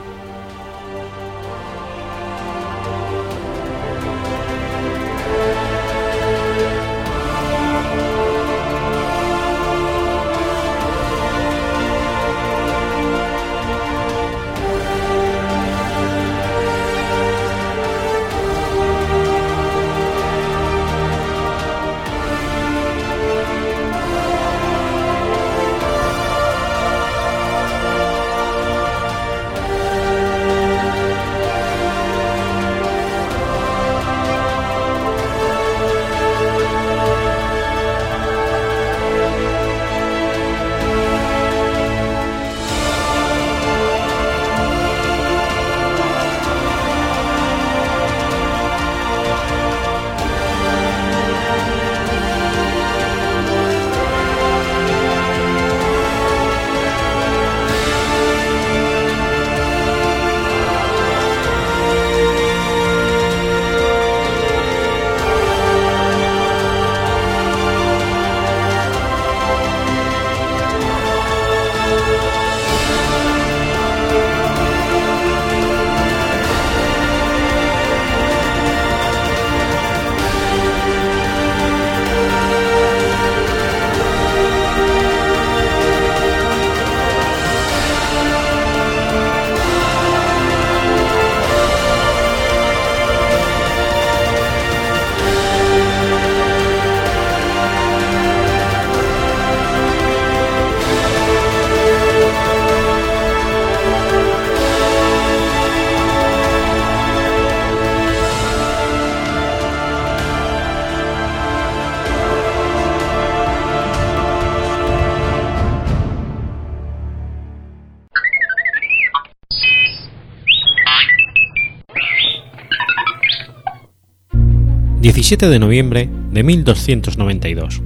17 125.24 125.48
de 125.48 125.58
noviembre 125.58 126.10
de 126.32 126.42
1292. 126.42 127.80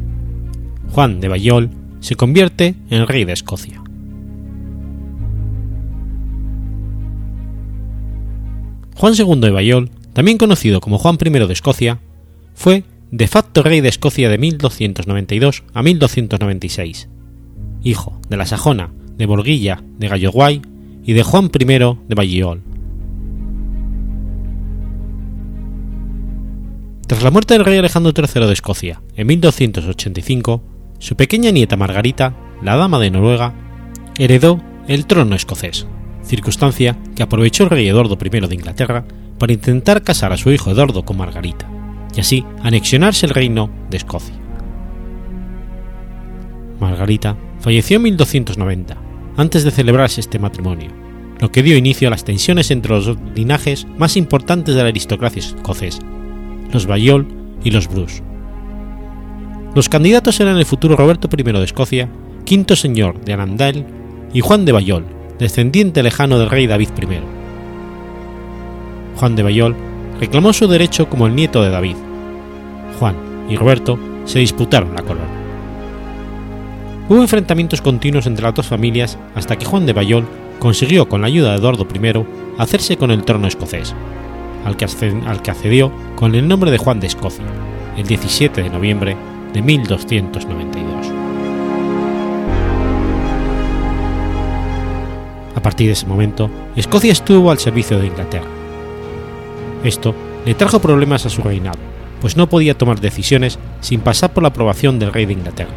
Juan 0.90 1.20
de 1.20 1.28
Bayol 1.28 1.70
se 2.00 2.16
convierte 2.16 2.74
en 2.90 3.06
rey 3.06 3.24
de 3.24 3.32
Escocia. 3.32 3.80
Juan 8.96 9.14
II 9.16 9.40
de 9.40 9.50
Bayol, 9.52 9.90
también 10.14 10.36
conocido 10.36 10.80
como 10.80 10.98
Juan 10.98 11.16
I 11.24 11.30
de 11.30 11.52
Escocia, 11.52 12.00
fue 12.56 12.82
de 13.12 13.28
facto 13.28 13.62
rey 13.62 13.82
de 13.82 13.88
Escocia 13.88 14.28
de 14.28 14.38
1292 14.38 15.62
a 15.74 15.84
1296, 15.84 17.08
hijo 17.84 18.20
de 18.28 18.36
la 18.36 18.46
sajona 18.46 18.90
de 19.16 19.26
Borguilla 19.26 19.80
de 19.96 20.08
Galloguay 20.08 20.60
y 21.04 21.12
de 21.12 21.22
Juan 21.22 21.52
I 21.56 21.64
de 21.64 22.14
Balliol. 22.16 22.62
Tras 27.08 27.22
la 27.22 27.30
muerte 27.30 27.54
del 27.54 27.64
rey 27.64 27.78
Alejandro 27.78 28.12
III 28.14 28.46
de 28.46 28.52
Escocia 28.52 29.00
en 29.16 29.26
1285, 29.28 30.62
su 30.98 31.16
pequeña 31.16 31.50
nieta 31.50 31.74
Margarita, 31.74 32.36
la 32.62 32.76
dama 32.76 32.98
de 32.98 33.10
Noruega, 33.10 33.54
heredó 34.18 34.60
el 34.88 35.06
trono 35.06 35.34
escocés, 35.34 35.86
circunstancia 36.22 36.98
que 37.16 37.22
aprovechó 37.22 37.64
el 37.64 37.70
rey 37.70 37.88
Eduardo 37.88 38.18
I 38.22 38.28
de 38.46 38.54
Inglaterra 38.54 39.06
para 39.38 39.54
intentar 39.54 40.02
casar 40.02 40.34
a 40.34 40.36
su 40.36 40.50
hijo 40.50 40.70
Eduardo 40.70 41.06
con 41.06 41.16
Margarita, 41.16 41.66
y 42.14 42.20
así 42.20 42.44
anexionarse 42.62 43.24
el 43.24 43.32
reino 43.32 43.70
de 43.88 43.96
Escocia. 43.96 44.38
Margarita 46.78 47.38
falleció 47.60 47.96
en 47.96 48.02
1290, 48.02 48.98
antes 49.38 49.64
de 49.64 49.70
celebrarse 49.70 50.20
este 50.20 50.38
matrimonio, 50.38 50.90
lo 51.40 51.50
que 51.50 51.62
dio 51.62 51.78
inicio 51.78 52.08
a 52.08 52.10
las 52.10 52.24
tensiones 52.24 52.70
entre 52.70 52.92
los 52.92 53.16
linajes 53.34 53.86
más 53.96 54.18
importantes 54.18 54.74
de 54.74 54.82
la 54.82 54.90
aristocracia 54.90 55.40
escocesa, 55.40 56.02
los 56.72 56.86
Bayol 56.86 57.26
y 57.64 57.70
los 57.70 57.88
Bruce. 57.88 58.22
Los 59.74 59.88
candidatos 59.88 60.40
eran 60.40 60.56
el 60.56 60.64
futuro 60.64 60.96
Roberto 60.96 61.28
I 61.36 61.42
de 61.42 61.64
Escocia, 61.64 62.08
quinto 62.44 62.76
señor 62.76 63.20
de 63.24 63.34
Arundel 63.34 63.84
y 64.32 64.40
Juan 64.40 64.64
de 64.64 64.72
Bayol, 64.72 65.04
descendiente 65.38 66.02
lejano 66.02 66.38
del 66.38 66.50
rey 66.50 66.66
David 66.66 66.88
I. 67.00 67.20
Juan 69.16 69.36
de 69.36 69.42
Bayol 69.42 69.76
reclamó 70.20 70.52
su 70.52 70.66
derecho 70.66 71.08
como 71.08 71.26
el 71.26 71.34
nieto 71.34 71.62
de 71.62 71.70
David. 71.70 71.96
Juan 72.98 73.16
y 73.48 73.56
Roberto 73.56 73.98
se 74.24 74.38
disputaron 74.38 74.94
la 74.94 75.02
corona. 75.02 75.26
Hubo 77.08 77.22
enfrentamientos 77.22 77.80
continuos 77.80 78.26
entre 78.26 78.44
las 78.44 78.54
dos 78.54 78.66
familias 78.66 79.18
hasta 79.34 79.56
que 79.56 79.64
Juan 79.64 79.86
de 79.86 79.94
Bayol 79.94 80.26
consiguió, 80.58 81.08
con 81.08 81.22
la 81.22 81.28
ayuda 81.28 81.52
de 81.52 81.58
Eduardo 81.58 81.86
I, 81.92 82.24
hacerse 82.58 82.96
con 82.96 83.10
el 83.10 83.24
trono 83.24 83.46
escocés, 83.46 83.94
al 84.68 84.76
que, 84.76 85.50
accedió 85.50 85.90
con 86.14 86.34
el 86.34 86.46
nombre 86.46 86.70
de 86.70 86.78
Juan 86.78 87.00
de 87.00 87.06
Escocia, 87.06 87.44
el 87.96 88.06
17 88.06 88.62
de 88.62 88.70
noviembre 88.70 89.16
de 89.52 89.62
1292. 89.62 91.06
A 95.54 95.62
partir 95.62 95.88
de 95.88 95.94
ese 95.94 96.06
momento, 96.06 96.50
Escocia 96.76 97.10
estuvo 97.10 97.50
al 97.50 97.58
servicio 97.58 97.98
de 97.98 98.06
Inglaterra. 98.06 98.46
Esto 99.82 100.14
le 100.44 100.54
trajo 100.54 100.78
problemas 100.78 101.26
a 101.26 101.30
su 101.30 101.42
reinado, 101.42 101.78
pues 102.20 102.36
no 102.36 102.48
podía 102.48 102.76
tomar 102.76 103.00
decisiones 103.00 103.58
sin 103.80 104.00
pasar 104.00 104.32
por 104.32 104.42
la 104.42 104.50
aprobación 104.50 104.98
del 104.98 105.12
rey 105.12 105.26
de 105.26 105.32
Inglaterra. 105.32 105.74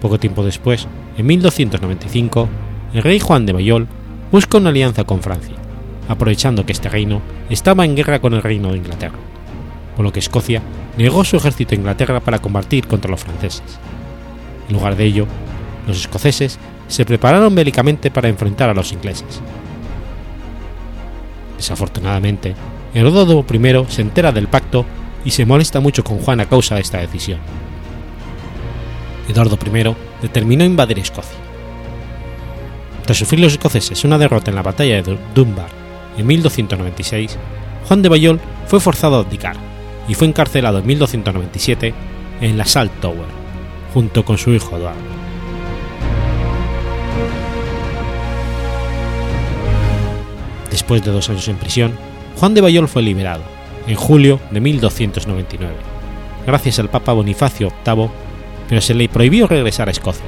Poco 0.00 0.18
tiempo 0.18 0.44
después, 0.44 0.88
en 1.16 1.26
1295, 1.26 2.48
el 2.94 3.02
rey 3.02 3.20
Juan 3.20 3.46
de 3.46 3.52
Bayol 3.52 3.86
busca 4.32 4.58
una 4.58 4.70
alianza 4.70 5.04
con 5.04 5.22
Francia, 5.22 5.54
aprovechando 6.08 6.66
que 6.66 6.72
este 6.72 6.88
reino 6.88 7.22
estaba 7.48 7.84
en 7.84 7.96
guerra 7.96 8.20
con 8.20 8.34
el 8.34 8.42
reino 8.42 8.72
de 8.72 8.78
Inglaterra, 8.78 9.18
por 9.96 10.04
lo 10.04 10.12
que 10.12 10.20
Escocia 10.20 10.62
negó 10.96 11.24
su 11.24 11.36
ejército 11.36 11.74
a 11.74 11.78
Inglaterra 11.78 12.20
para 12.20 12.40
combatir 12.40 12.86
contra 12.86 13.10
los 13.10 13.20
franceses. 13.20 13.78
En 14.68 14.74
lugar 14.74 14.96
de 14.96 15.04
ello, 15.04 15.26
los 15.86 15.98
escoceses 15.98 16.58
se 16.88 17.04
prepararon 17.04 17.54
bélicamente 17.54 18.10
para 18.10 18.28
enfrentar 18.28 18.70
a 18.70 18.74
los 18.74 18.92
ingleses. 18.92 19.40
Desafortunadamente, 21.56 22.54
Heródoto 22.94 23.44
I 23.54 23.86
se 23.88 24.02
entera 24.02 24.32
del 24.32 24.48
pacto 24.48 24.84
y 25.24 25.30
se 25.30 25.46
molesta 25.46 25.80
mucho 25.80 26.04
con 26.04 26.18
Juan 26.18 26.40
a 26.40 26.46
causa 26.46 26.74
de 26.74 26.82
esta 26.82 26.98
decisión. 26.98 27.38
Eduardo 29.28 29.58
I 29.64 29.94
determinó 30.20 30.64
invadir 30.64 30.98
Escocia. 30.98 31.38
Tras 33.04 33.18
sufrir 33.18 33.40
los 33.40 33.52
escoceses 33.52 34.04
una 34.04 34.18
derrota 34.18 34.50
en 34.50 34.56
la 34.56 34.62
batalla 34.62 35.02
de 35.02 35.18
Dunbar 35.34 35.81
en 36.16 36.26
1296, 36.26 37.38
Juan 37.88 38.02
de 38.02 38.08
Bayol 38.08 38.40
fue 38.66 38.80
forzado 38.80 39.16
a 39.16 39.20
abdicar 39.20 39.56
y 40.08 40.14
fue 40.14 40.26
encarcelado 40.26 40.78
en 40.78 40.86
1297 40.86 41.94
en 42.40 42.58
la 42.58 42.64
Salt 42.64 42.92
Tower, 43.00 43.26
junto 43.94 44.24
con 44.24 44.38
su 44.38 44.52
hijo 44.52 44.76
Eduardo. 44.76 45.00
Después 50.70 51.04
de 51.04 51.12
dos 51.12 51.28
años 51.28 51.46
en 51.48 51.56
prisión, 51.56 51.92
Juan 52.36 52.54
de 52.54 52.60
Bayol 52.60 52.88
fue 52.88 53.02
liberado, 53.02 53.42
en 53.86 53.94
julio 53.94 54.40
de 54.50 54.60
1299, 54.60 55.74
gracias 56.46 56.78
al 56.78 56.88
Papa 56.88 57.12
Bonifacio 57.12 57.72
VIII, 57.84 58.08
pero 58.68 58.80
se 58.80 58.94
le 58.94 59.08
prohibió 59.08 59.46
regresar 59.46 59.88
a 59.88 59.92
Escocia, 59.92 60.24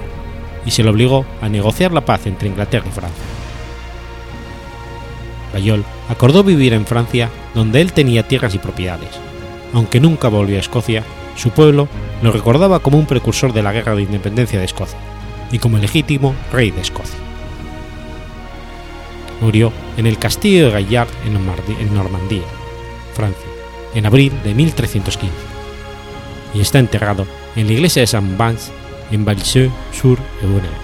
y 0.66 0.70
se 0.70 0.82
le 0.82 0.91
obligó 0.91 1.24
a 1.41 1.49
negociar 1.49 1.93
la 1.93 2.05
paz 2.05 2.26
entre 2.26 2.49
Inglaterra 2.49 2.87
y 2.89 2.93
Francia. 2.93 3.34
Bayol 5.55 5.84
acordó 6.09 6.42
vivir 6.42 6.74
en 6.74 6.84
Francia, 6.84 7.30
donde 7.55 7.80
él 7.80 7.92
tenía 7.92 8.26
tierras 8.26 8.55
y 8.55 8.59
propiedades. 8.59 9.09
Aunque 9.72 10.00
nunca 10.00 10.28
volvió 10.28 10.57
a 10.57 10.61
Escocia, 10.61 11.05
su 11.36 11.50
pueblo 11.50 11.88
lo 12.22 12.32
recordaba 12.32 12.80
como 12.80 12.98
un 12.98 13.07
precursor 13.07 13.52
de 13.52 13.62
la 13.62 13.72
guerra 13.72 13.94
de 13.94 14.02
independencia 14.02 14.59
de 14.59 14.64
Escocia 14.64 14.98
y 15.50 15.59
como 15.59 15.78
legítimo 15.78 16.34
rey 16.52 16.70
de 16.70 16.80
Escocia. 16.80 17.18
Murió 19.40 19.72
en 19.96 20.07
el 20.07 20.18
castillo 20.18 20.66
de 20.66 20.72
Gaillard 20.72 21.09
en 21.24 21.94
Normandía, 21.94 22.42
Francia, 23.14 23.46
en 23.94 24.07
abril 24.07 24.32
de 24.42 24.55
1315, 24.55 25.32
y 26.55 26.61
está 26.61 26.78
enterrado 26.78 27.26
en 27.57 27.66
la 27.66 27.72
iglesia 27.72 28.02
de 28.02 28.07
Saint-Vance 28.07 28.72
en 29.11 29.24
Valseux-sur-Eure. 29.24 30.84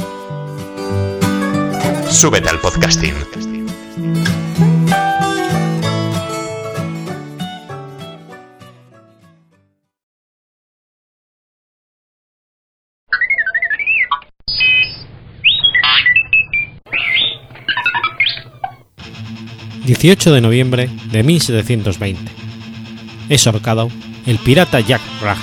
Súbete 2.11 2.49
al 2.49 2.59
podcasting. 2.59 3.15
...18 19.85 20.31
de 20.31 20.41
noviembre 20.41 20.89
de 21.11 21.23
1720... 21.23 22.31
...es 23.29 23.47
ahorcado 23.47 23.89
el 24.25 24.37
pirata 24.37 24.79
Jack 24.81 25.01
Raham. 25.21 25.41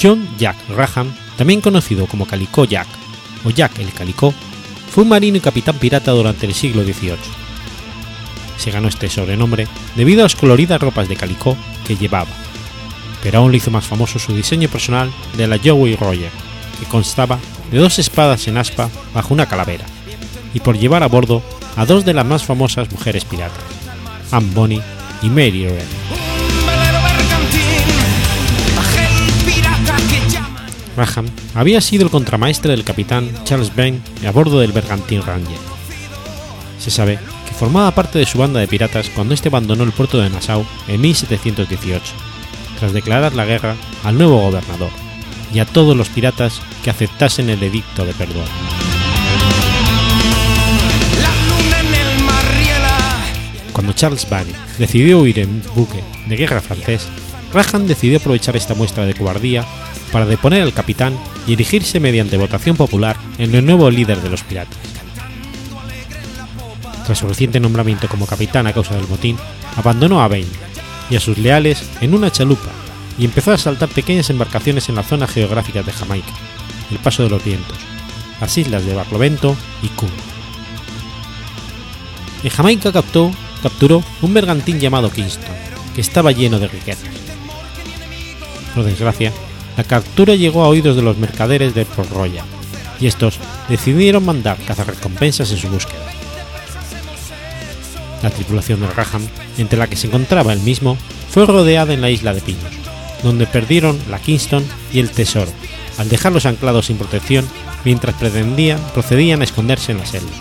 John 0.00 0.28
Jack 0.38 0.56
Raham 0.68 1.12
también 1.38 1.60
conocido 1.60 2.06
como 2.06 2.26
Calicó 2.26 2.64
Jack 2.64 2.88
o 3.44 3.50
Jack 3.50 3.78
el 3.78 3.92
Calicó, 3.92 4.34
fue 4.90 5.04
un 5.04 5.10
marino 5.10 5.36
y 5.36 5.40
capitán 5.40 5.76
pirata 5.78 6.10
durante 6.10 6.46
el 6.46 6.52
siglo 6.52 6.82
XVIII. 6.82 7.16
Se 8.58 8.72
ganó 8.72 8.88
este 8.88 9.08
sobrenombre 9.08 9.68
debido 9.94 10.20
a 10.20 10.24
las 10.24 10.34
coloridas 10.34 10.80
ropas 10.80 11.08
de 11.08 11.14
calicó 11.14 11.56
que 11.86 11.96
llevaba, 11.96 12.30
pero 13.22 13.38
aún 13.38 13.52
le 13.52 13.58
hizo 13.58 13.70
más 13.70 13.86
famoso 13.86 14.18
su 14.18 14.34
diseño 14.34 14.68
personal 14.68 15.12
de 15.36 15.46
la 15.46 15.58
Joey 15.62 15.94
Roger, 15.94 16.30
que 16.80 16.86
constaba 16.86 17.38
de 17.70 17.78
dos 17.78 18.00
espadas 18.00 18.48
en 18.48 18.56
aspa 18.56 18.90
bajo 19.14 19.32
una 19.32 19.46
calavera, 19.46 19.84
y 20.54 20.60
por 20.60 20.76
llevar 20.76 21.04
a 21.04 21.08
bordo 21.08 21.40
a 21.76 21.86
dos 21.86 22.04
de 22.04 22.14
las 22.14 22.26
más 22.26 22.42
famosas 22.44 22.90
mujeres 22.90 23.24
piratas, 23.24 23.62
Anne 24.32 24.50
Bonny 24.52 24.82
y 25.22 25.28
Mary 25.28 25.66
Wren. 25.66 26.17
Graham 30.98 31.26
había 31.54 31.80
sido 31.80 32.02
el 32.02 32.10
contramaestre 32.10 32.72
del 32.72 32.82
capitán 32.82 33.30
Charles 33.44 33.74
Bain 33.74 34.02
a 34.26 34.32
bordo 34.32 34.58
del 34.58 34.72
bergantín 34.72 35.22
Ranger. 35.22 35.58
Se 36.80 36.90
sabe 36.90 37.20
que 37.46 37.54
formaba 37.54 37.94
parte 37.94 38.18
de 38.18 38.26
su 38.26 38.36
banda 38.38 38.58
de 38.58 38.66
piratas 38.66 39.08
cuando 39.10 39.32
este 39.32 39.48
abandonó 39.48 39.84
el 39.84 39.92
puerto 39.92 40.18
de 40.18 40.28
Nassau 40.28 40.66
en 40.88 41.00
1718, 41.00 42.02
tras 42.80 42.92
declarar 42.92 43.32
la 43.36 43.44
guerra 43.44 43.76
al 44.02 44.18
nuevo 44.18 44.40
gobernador 44.40 44.90
y 45.54 45.60
a 45.60 45.66
todos 45.66 45.96
los 45.96 46.08
piratas 46.08 46.60
que 46.82 46.90
aceptasen 46.90 47.48
el 47.48 47.62
edicto 47.62 48.04
de 48.04 48.12
perdón. 48.14 48.48
Cuando 53.72 53.92
Charles 53.92 54.28
Bain 54.28 54.48
decidió 54.78 55.20
huir 55.20 55.38
en 55.38 55.62
buque 55.76 56.02
de 56.26 56.36
guerra 56.36 56.60
francés, 56.60 57.06
Graham 57.52 57.86
decidió 57.86 58.18
aprovechar 58.18 58.56
esta 58.56 58.74
muestra 58.74 59.06
de 59.06 59.14
cobardía 59.14 59.64
para 60.12 60.26
deponer 60.26 60.62
al 60.62 60.72
capitán 60.72 61.18
y 61.46 61.52
erigirse 61.54 62.00
mediante 62.00 62.36
votación 62.36 62.76
popular 62.76 63.16
en 63.38 63.54
el 63.54 63.64
nuevo 63.64 63.90
líder 63.90 64.20
de 64.20 64.30
los 64.30 64.42
piratas. 64.42 64.78
Tras 67.06 67.18
su 67.18 67.26
reciente 67.26 67.60
nombramiento 67.60 68.08
como 68.08 68.26
capitán 68.26 68.66
a 68.66 68.72
causa 68.72 68.94
del 68.94 69.08
motín, 69.08 69.38
abandonó 69.76 70.20
a 70.20 70.28
Bain 70.28 70.46
y 71.10 71.16
a 71.16 71.20
sus 71.20 71.38
leales 71.38 71.88
en 72.00 72.14
una 72.14 72.30
chalupa 72.30 72.70
y 73.18 73.24
empezó 73.24 73.50
a 73.50 73.54
asaltar 73.54 73.88
pequeñas 73.88 74.30
embarcaciones 74.30 74.88
en 74.88 74.94
la 74.94 75.02
zona 75.02 75.26
geográfica 75.26 75.82
de 75.82 75.92
Jamaica, 75.92 76.32
el 76.90 76.98
Paso 76.98 77.22
de 77.22 77.30
los 77.30 77.42
Vientos, 77.42 77.78
las 78.40 78.56
islas 78.58 78.84
de 78.84 78.94
Barlovento 78.94 79.56
y 79.82 79.88
Cuba. 79.88 80.12
En 82.44 82.50
Jamaica 82.50 82.92
captó, 82.92 83.32
capturó 83.62 84.04
un 84.22 84.34
bergantín 84.34 84.78
llamado 84.78 85.10
Kingston, 85.10 85.56
que 85.94 86.00
estaba 86.00 86.30
lleno 86.30 86.58
de 86.58 86.68
riquezas. 86.68 87.08
Por 88.74 88.84
desgracia, 88.84 89.32
la 89.78 89.84
captura 89.84 90.34
llegó 90.34 90.64
a 90.64 90.68
oídos 90.68 90.96
de 90.96 91.02
los 91.02 91.18
mercaderes 91.18 91.72
de 91.72 91.86
Port 91.86 92.10
Royal, 92.10 92.44
y 92.98 93.06
estos 93.06 93.38
decidieron 93.68 94.24
mandar 94.24 94.58
cazarrecompensas 94.66 95.52
en 95.52 95.56
su 95.56 95.68
búsqueda. 95.68 96.02
La 98.24 98.30
tripulación 98.30 98.80
de 98.80 98.88
Graham, 98.88 99.22
entre 99.56 99.78
la 99.78 99.86
que 99.86 99.94
se 99.94 100.08
encontraba 100.08 100.52
él 100.52 100.58
mismo, 100.60 100.98
fue 101.30 101.46
rodeada 101.46 101.94
en 101.94 102.00
la 102.00 102.10
isla 102.10 102.34
de 102.34 102.40
Pinos, 102.40 102.72
donde 103.22 103.46
perdieron 103.46 103.96
la 104.10 104.18
Kingston 104.18 104.66
y 104.92 104.98
el 104.98 105.12
tesoro, 105.12 105.52
al 105.96 106.08
dejarlos 106.08 106.44
anclados 106.44 106.86
sin 106.86 106.98
protección 106.98 107.46
mientras 107.84 108.16
pretendían, 108.16 108.80
procedían 108.92 109.42
a 109.42 109.44
esconderse 109.44 109.92
en 109.92 109.98
la 109.98 110.06
selva. 110.06 110.32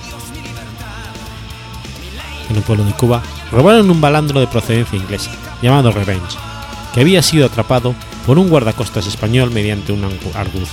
en 2.50 2.58
un 2.58 2.64
pueblo 2.64 2.86
de 2.86 2.94
Cuba, 2.94 3.22
robaron 3.52 3.92
un 3.92 4.02
balandro 4.02 4.40
de 4.40 4.48
procedencia 4.48 4.98
inglesa, 4.98 5.30
llamado 5.62 5.92
Revenge, 5.92 6.38
que 6.96 7.02
había 7.02 7.22
sido 7.22 7.46
atrapado 7.46 7.94
por 8.28 8.38
un 8.38 8.50
guardacostas 8.50 9.08
español 9.08 9.52
mediante 9.52 9.94
un 9.94 10.04
arguz. 10.04 10.70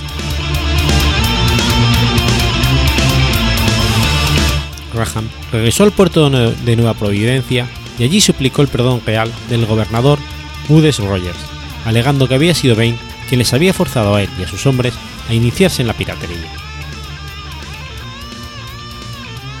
Graham 4.93 5.29
regresó 5.53 5.85
al 5.85 5.93
puerto 5.93 6.29
de 6.29 6.75
Nueva 6.75 6.93
Providencia 6.93 7.67
y 7.97 8.03
allí 8.03 8.19
suplicó 8.19 8.61
el 8.61 8.67
perdón 8.67 9.01
real 9.05 9.31
del 9.49 9.65
gobernador 9.65 10.19
Woodes 10.67 10.99
Rogers, 10.99 11.39
alegando 11.85 12.27
que 12.27 12.35
había 12.35 12.53
sido 12.53 12.75
Bain 12.75 12.97
quien 13.29 13.39
les 13.39 13.53
había 13.53 13.73
forzado 13.73 14.15
a 14.15 14.21
él 14.21 14.29
y 14.37 14.43
a 14.43 14.47
sus 14.47 14.65
hombres 14.65 14.93
a 15.29 15.33
iniciarse 15.33 15.81
en 15.81 15.87
la 15.87 15.93
piratería. 15.93 16.51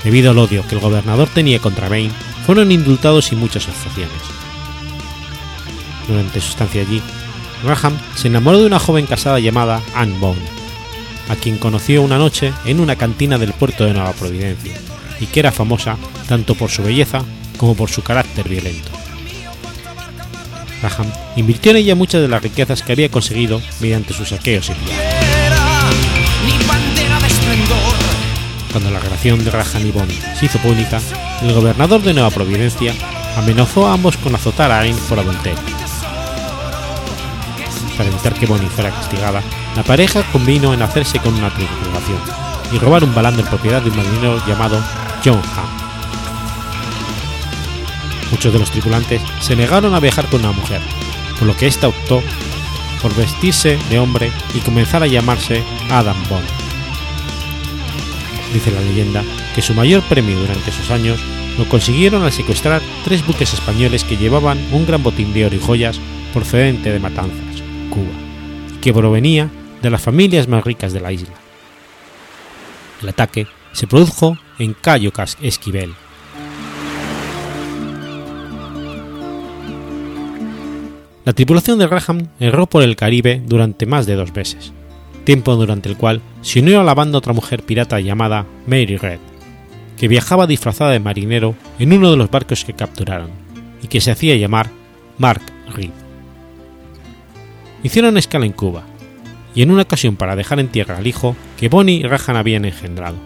Debido 0.03 0.31
al 0.31 0.37
odio 0.37 0.67
que 0.67 0.75
el 0.75 0.81
gobernador 0.81 1.29
tenía 1.29 1.59
contra 1.59 1.87
Bain, 1.87 2.11
fueron 2.45 2.73
indultados 2.73 3.31
y 3.31 3.37
muchas 3.37 3.69
asociaciones. 3.69 4.11
Durante 6.07 6.41
su 6.41 6.49
estancia 6.49 6.81
allí, 6.81 7.01
Graham 7.65 7.97
se 8.15 8.27
enamoró 8.27 8.59
de 8.59 8.67
una 8.67 8.79
joven 8.79 9.07
casada 9.07 9.39
llamada 9.39 9.81
Anne 9.95 10.17
Bone, 10.19 10.41
a 11.29 11.35
quien 11.35 11.57
conoció 11.57 12.01
una 12.01 12.17
noche 12.17 12.53
en 12.65 12.79
una 12.79 12.95
cantina 12.95 13.37
del 13.37 13.53
puerto 13.53 13.85
de 13.85 13.93
Nueva 13.93 14.13
Providencia, 14.13 14.73
y 15.19 15.25
que 15.25 15.39
era 15.39 15.51
famosa 15.51 15.97
tanto 16.27 16.55
por 16.55 16.69
su 16.69 16.83
belleza 16.83 17.23
como 17.57 17.75
por 17.75 17.89
su 17.89 18.03
carácter 18.03 18.47
violento. 18.47 18.91
Graham 20.81 21.11
invirtió 21.35 21.71
en 21.71 21.77
ella 21.77 21.95
muchas 21.95 22.21
de 22.21 22.27
las 22.27 22.43
riquezas 22.43 22.83
que 22.83 22.91
había 22.91 23.09
conseguido 23.09 23.61
mediante 23.79 24.13
sus 24.13 24.29
saqueos 24.29 24.69
y. 24.69 24.73
Cuando 28.71 28.91
la 28.91 28.99
relación 28.99 29.43
de 29.43 29.51
Graham 29.51 29.87
y 29.87 29.91
Bonnie 29.91 30.19
se 30.37 30.47
hizo 30.47 30.59
pública, 30.59 30.99
el 31.41 31.53
gobernador 31.53 32.03
de 32.03 32.13
Nueva 32.13 32.29
Providencia 32.29 32.93
amenazó 33.37 33.87
a 33.87 33.93
ambos 33.93 34.17
con 34.17 34.35
azotar 34.35 34.69
a 34.71 34.81
Ayn 34.81 34.97
por 35.07 35.17
adulterio. 35.17 35.84
Para 37.97 38.09
evitar 38.09 38.33
que 38.33 38.45
Bonnie 38.45 38.69
fuera 38.69 38.91
castigada, 38.91 39.41
la 39.75 39.83
pareja 39.83 40.23
convino 40.31 40.73
en 40.73 40.81
hacerse 40.81 41.19
con 41.19 41.33
una 41.33 41.49
tripulación 41.49 42.19
y 42.71 42.77
robar 42.77 43.03
un 43.03 43.15
balando 43.15 43.41
en 43.41 43.47
propiedad 43.47 43.81
de 43.81 43.89
un 43.89 43.97
marinero 43.97 44.45
llamado 44.45 44.81
John 45.23 45.41
Ham. 45.55 45.69
Muchos 48.31 48.51
de 48.51 48.59
los 48.59 48.71
tripulantes 48.71 49.21
se 49.39 49.55
negaron 49.55 49.93
a 49.93 49.99
viajar 49.99 50.27
con 50.27 50.41
una 50.41 50.51
mujer, 50.51 50.81
por 51.37 51.47
lo 51.47 51.55
que 51.55 51.67
ésta 51.67 51.87
optó 51.87 52.21
por 53.01 53.15
vestirse 53.15 53.77
de 53.89 53.99
hombre 53.99 54.31
y 54.53 54.59
comenzar 54.59 55.03
a 55.03 55.07
llamarse 55.07 55.63
Adam 55.89 56.17
Bond 56.29 56.65
dice 58.55 58.71
la 58.71 58.81
leyenda, 58.81 59.23
que 59.53 59.61
su 59.61 59.73
mayor 59.73 60.01
premio 60.03 60.39
durante 60.39 60.69
esos 60.69 60.89
años 60.89 61.19
lo 61.57 61.67
consiguieron 61.67 62.23
al 62.23 62.31
secuestrar 62.31 62.81
tres 63.03 63.25
buques 63.25 63.53
españoles 63.53 64.03
que 64.03 64.17
llevaban 64.17 64.57
un 64.71 64.85
gran 64.85 65.03
botín 65.03 65.33
de 65.33 65.45
oro 65.45 65.55
y 65.55 65.59
joyas 65.59 65.99
procedente 66.33 66.91
de 66.91 66.99
Matanzas, 66.99 67.44
Cuba, 67.95 68.79
que 68.81 68.93
provenía 68.93 69.49
de 69.81 69.89
las 69.89 70.01
familias 70.01 70.47
más 70.47 70.63
ricas 70.63 70.93
de 70.93 71.01
la 71.01 71.11
isla. 71.11 71.33
El 73.01 73.09
ataque 73.09 73.47
se 73.71 73.87
produjo 73.87 74.37
en 74.59 74.73
Cayo 74.73 75.11
Esquivel. 75.41 75.93
La 81.23 81.33
tripulación 81.33 81.79
de 81.79 81.87
Graham 81.87 82.27
erró 82.39 82.67
por 82.67 82.83
el 82.83 82.95
Caribe 82.95 83.41
durante 83.43 83.87
más 83.87 84.05
de 84.05 84.13
dos 84.13 84.35
meses 84.35 84.71
tiempo 85.25 85.55
durante 85.55 85.89
el 85.89 85.97
cual 85.97 86.21
se 86.41 86.61
unió 86.61 86.79
a 86.79 86.83
la 86.85 86.93
banda 86.93 87.17
otra 87.17 87.33
mujer 87.33 87.63
pirata 87.63 87.99
llamada 87.99 88.45
Mary 88.65 88.95
Red, 88.95 89.19
que 89.97 90.07
viajaba 90.07 90.47
disfrazada 90.47 90.91
de 90.91 91.01
marinero 91.01 91.55
en 91.79 91.91
uno 91.91 92.11
de 92.11 92.17
los 92.17 92.31
barcos 92.31 92.63
que 92.63 92.73
capturaron, 92.73 93.31
y 93.81 93.87
que 93.87 93.99
se 93.99 94.11
hacía 94.11 94.37
llamar 94.37 94.69
Mark 95.17 95.41
Reed. 95.75 96.04
Hicieron 97.85 98.17
escala 98.17 98.47
en 98.47 98.51
Cuba, 98.51 98.81
y 99.53 99.61
en 99.61 99.69
una 99.69 99.83
ocasión 99.83 100.15
para 100.15 100.35
dejar 100.35 100.59
en 100.59 100.69
tierra 100.69 100.97
al 100.97 101.05
hijo 101.05 101.35
que 101.55 101.69
Bonnie 101.69 101.97
y 101.97 102.01
Rahan 102.01 102.35
habían 102.35 102.65
engendrado, 102.65 103.17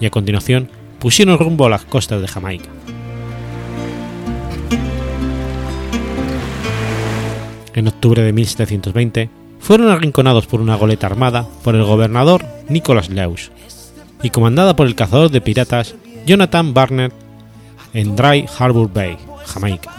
y 0.00 0.06
a 0.06 0.10
continuación 0.10 0.68
pusieron 0.98 1.38
rumbo 1.38 1.66
a 1.66 1.70
las 1.70 1.84
costas 1.84 2.20
de 2.20 2.26
Jamaica. 2.26 2.68
En 7.74 7.86
octubre 7.86 8.22
de 8.22 8.32
1720, 8.32 9.30
fueron 9.60 9.88
arrinconados 9.88 10.48
por 10.48 10.60
una 10.60 10.74
goleta 10.74 11.06
armada 11.06 11.46
por 11.62 11.76
el 11.76 11.84
gobernador 11.84 12.44
Nicholas 12.68 13.08
Lewis 13.08 13.52
y 14.20 14.30
comandada 14.30 14.74
por 14.74 14.88
el 14.88 14.96
cazador 14.96 15.30
de 15.30 15.40
piratas 15.40 15.94
Jonathan 16.26 16.74
Barnett 16.74 17.12
en 17.94 18.16
Dry 18.16 18.46
Harbor 18.58 18.92
Bay, 18.92 19.16
Jamaica. 19.44 19.92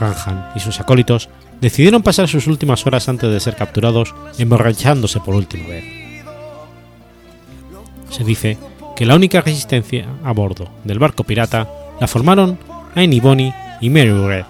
Ranjan 0.00 0.50
y 0.56 0.58
sus 0.58 0.80
acólitos 0.80 1.28
decidieron 1.60 2.02
pasar 2.02 2.28
sus 2.28 2.46
últimas 2.46 2.86
horas 2.86 3.08
antes 3.08 3.30
de 3.30 3.40
ser 3.40 3.56
capturados 3.56 4.14
emborrachándose 4.38 5.20
por 5.20 5.34
última 5.34 5.68
vez. 5.68 5.84
Se 8.10 8.24
dice 8.24 8.58
que 8.94 9.06
la 9.06 9.14
única 9.14 9.40
resistencia 9.40 10.06
a 10.24 10.32
bordo 10.32 10.68
del 10.84 10.98
barco 10.98 11.24
pirata 11.24 11.68
la 12.00 12.06
formaron 12.06 12.58
Annie 12.94 13.20
Bonnie 13.20 13.54
y 13.80 13.90
Mary 13.90 14.10
Red, 14.10 14.44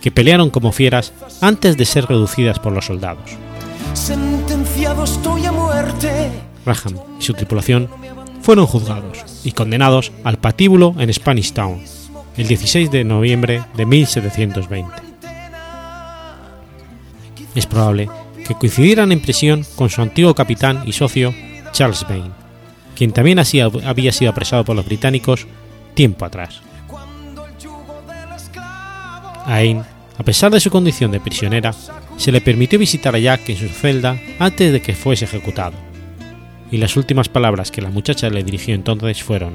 que 0.00 0.10
pelearon 0.10 0.50
como 0.50 0.72
fieras 0.72 1.12
antes 1.40 1.76
de 1.76 1.84
ser 1.84 2.06
reducidas 2.06 2.58
por 2.58 2.72
los 2.72 2.86
soldados. 2.86 3.30
Sentenciado 3.94 5.04
estoy 5.04 5.46
a 5.46 5.52
muerte. 5.52 6.30
Graham 6.64 6.98
y 7.18 7.22
su 7.22 7.32
tripulación 7.32 7.88
fueron 8.42 8.66
juzgados 8.66 9.18
y 9.44 9.52
condenados 9.52 10.12
al 10.24 10.38
patíbulo 10.38 10.94
en 10.98 11.12
Spanish 11.12 11.52
Town 11.52 11.80
el 12.36 12.46
16 12.46 12.90
de 12.90 13.04
noviembre 13.04 13.64
de 13.76 13.84
1720. 13.84 15.07
Es 17.58 17.66
probable 17.66 18.08
que 18.46 18.54
coincidieran 18.54 19.10
en 19.10 19.20
prisión 19.20 19.66
con 19.74 19.90
su 19.90 20.00
antiguo 20.00 20.32
capitán 20.32 20.84
y 20.86 20.92
socio 20.92 21.34
Charles 21.72 22.06
Bain, 22.08 22.30
quien 22.94 23.10
también 23.10 23.40
había 23.40 24.12
sido 24.12 24.30
apresado 24.30 24.64
por 24.64 24.76
los 24.76 24.86
británicos 24.86 25.44
tiempo 25.94 26.24
atrás. 26.24 26.60
Ain, 29.44 29.82
a 30.16 30.22
pesar 30.22 30.52
de 30.52 30.60
su 30.60 30.70
condición 30.70 31.10
de 31.10 31.18
prisionera, 31.18 31.74
se 32.16 32.30
le 32.30 32.40
permitió 32.40 32.78
visitar 32.78 33.16
a 33.16 33.18
Jack 33.18 33.48
en 33.48 33.56
su 33.56 33.66
celda 33.66 34.16
antes 34.38 34.72
de 34.72 34.80
que 34.80 34.94
fuese 34.94 35.24
ejecutado, 35.24 35.74
y 36.70 36.76
las 36.76 36.96
últimas 36.96 37.28
palabras 37.28 37.72
que 37.72 37.82
la 37.82 37.90
muchacha 37.90 38.30
le 38.30 38.44
dirigió 38.44 38.76
entonces 38.76 39.20
fueron, 39.20 39.54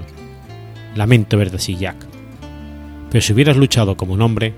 Lamento 0.93 1.37
verte 1.37 1.55
así, 1.55 1.77
Jack, 1.77 2.05
pero 3.09 3.21
si 3.21 3.31
hubieras 3.31 3.55
luchado 3.55 3.95
como 3.95 4.13
un 4.13 4.21
hombre, 4.21 4.53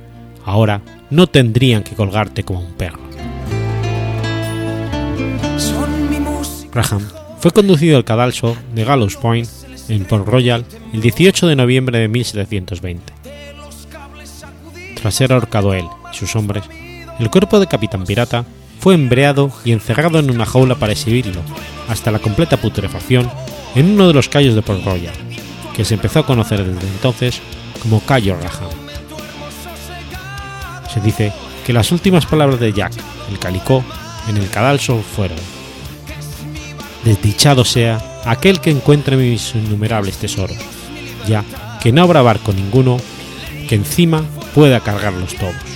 ahora 0.45 0.81
no 1.11 1.27
tendrían 1.27 1.83
que 1.83 1.93
colgarte 1.93 2.43
como 2.43 2.61
un 2.61 2.73
perro. 2.73 3.05
Graham 6.75 7.01
fue 7.39 7.49
conducido 7.49 7.97
al 7.97 8.05
cadalso 8.05 8.55
de 8.75 8.83
Gallows 8.83 9.15
Point 9.15 9.49
en 9.89 10.05
Port 10.05 10.27
Royal 10.27 10.63
el 10.93 11.01
18 11.01 11.47
de 11.47 11.55
noviembre 11.55 11.97
de 11.97 12.07
1720 12.07 13.13
tras 15.05 15.13
ser 15.13 15.33
ahorcado 15.33 15.75
él 15.75 15.87
y 16.11 16.17
sus 16.17 16.35
hombres, 16.35 16.63
el 17.19 17.29
cuerpo 17.29 17.59
de 17.59 17.67
Capitán 17.67 18.05
Pirata 18.05 18.43
fue 18.79 18.95
embreado 18.95 19.51
y 19.63 19.71
encerrado 19.71 20.17
en 20.17 20.31
una 20.31 20.47
jaula 20.47 20.73
para 20.75 20.93
exhibirlo, 20.93 21.41
hasta 21.87 22.09
la 22.09 22.17
completa 22.17 22.57
putrefacción, 22.57 23.29
en 23.75 23.91
uno 23.91 24.07
de 24.07 24.15
los 24.15 24.29
callos 24.29 24.55
de 24.55 24.63
Port 24.63 24.83
Royal, 24.83 25.13
que 25.75 25.85
se 25.85 25.93
empezó 25.93 26.21
a 26.21 26.25
conocer 26.25 26.63
desde 26.63 26.87
entonces 26.87 27.39
como 27.83 27.99
Cayo 28.01 28.35
Raham. 28.35 28.71
Se 30.91 30.99
dice 31.01 31.31
que 31.65 31.73
las 31.73 31.91
últimas 31.91 32.25
palabras 32.25 32.59
de 32.59 32.73
Jack, 32.73 32.93
el 33.29 33.37
calicó, 33.37 33.83
en 34.27 34.37
el 34.37 34.49
cadalso 34.49 35.03
fueron: 35.15 35.37
Desdichado 37.05 37.63
sea 37.63 38.01
aquel 38.25 38.59
que 38.59 38.71
encuentre 38.71 39.15
mis 39.15 39.53
innumerables 39.53 40.17
tesoros, 40.17 40.57
ya 41.27 41.45
que 41.79 41.91
no 41.91 42.01
habrá 42.01 42.23
barco 42.23 42.51
ninguno 42.51 42.97
que 43.69 43.75
encima 43.75 44.23
pueda 44.55 44.79
cargarlos 44.79 45.35
todos. 45.35 45.75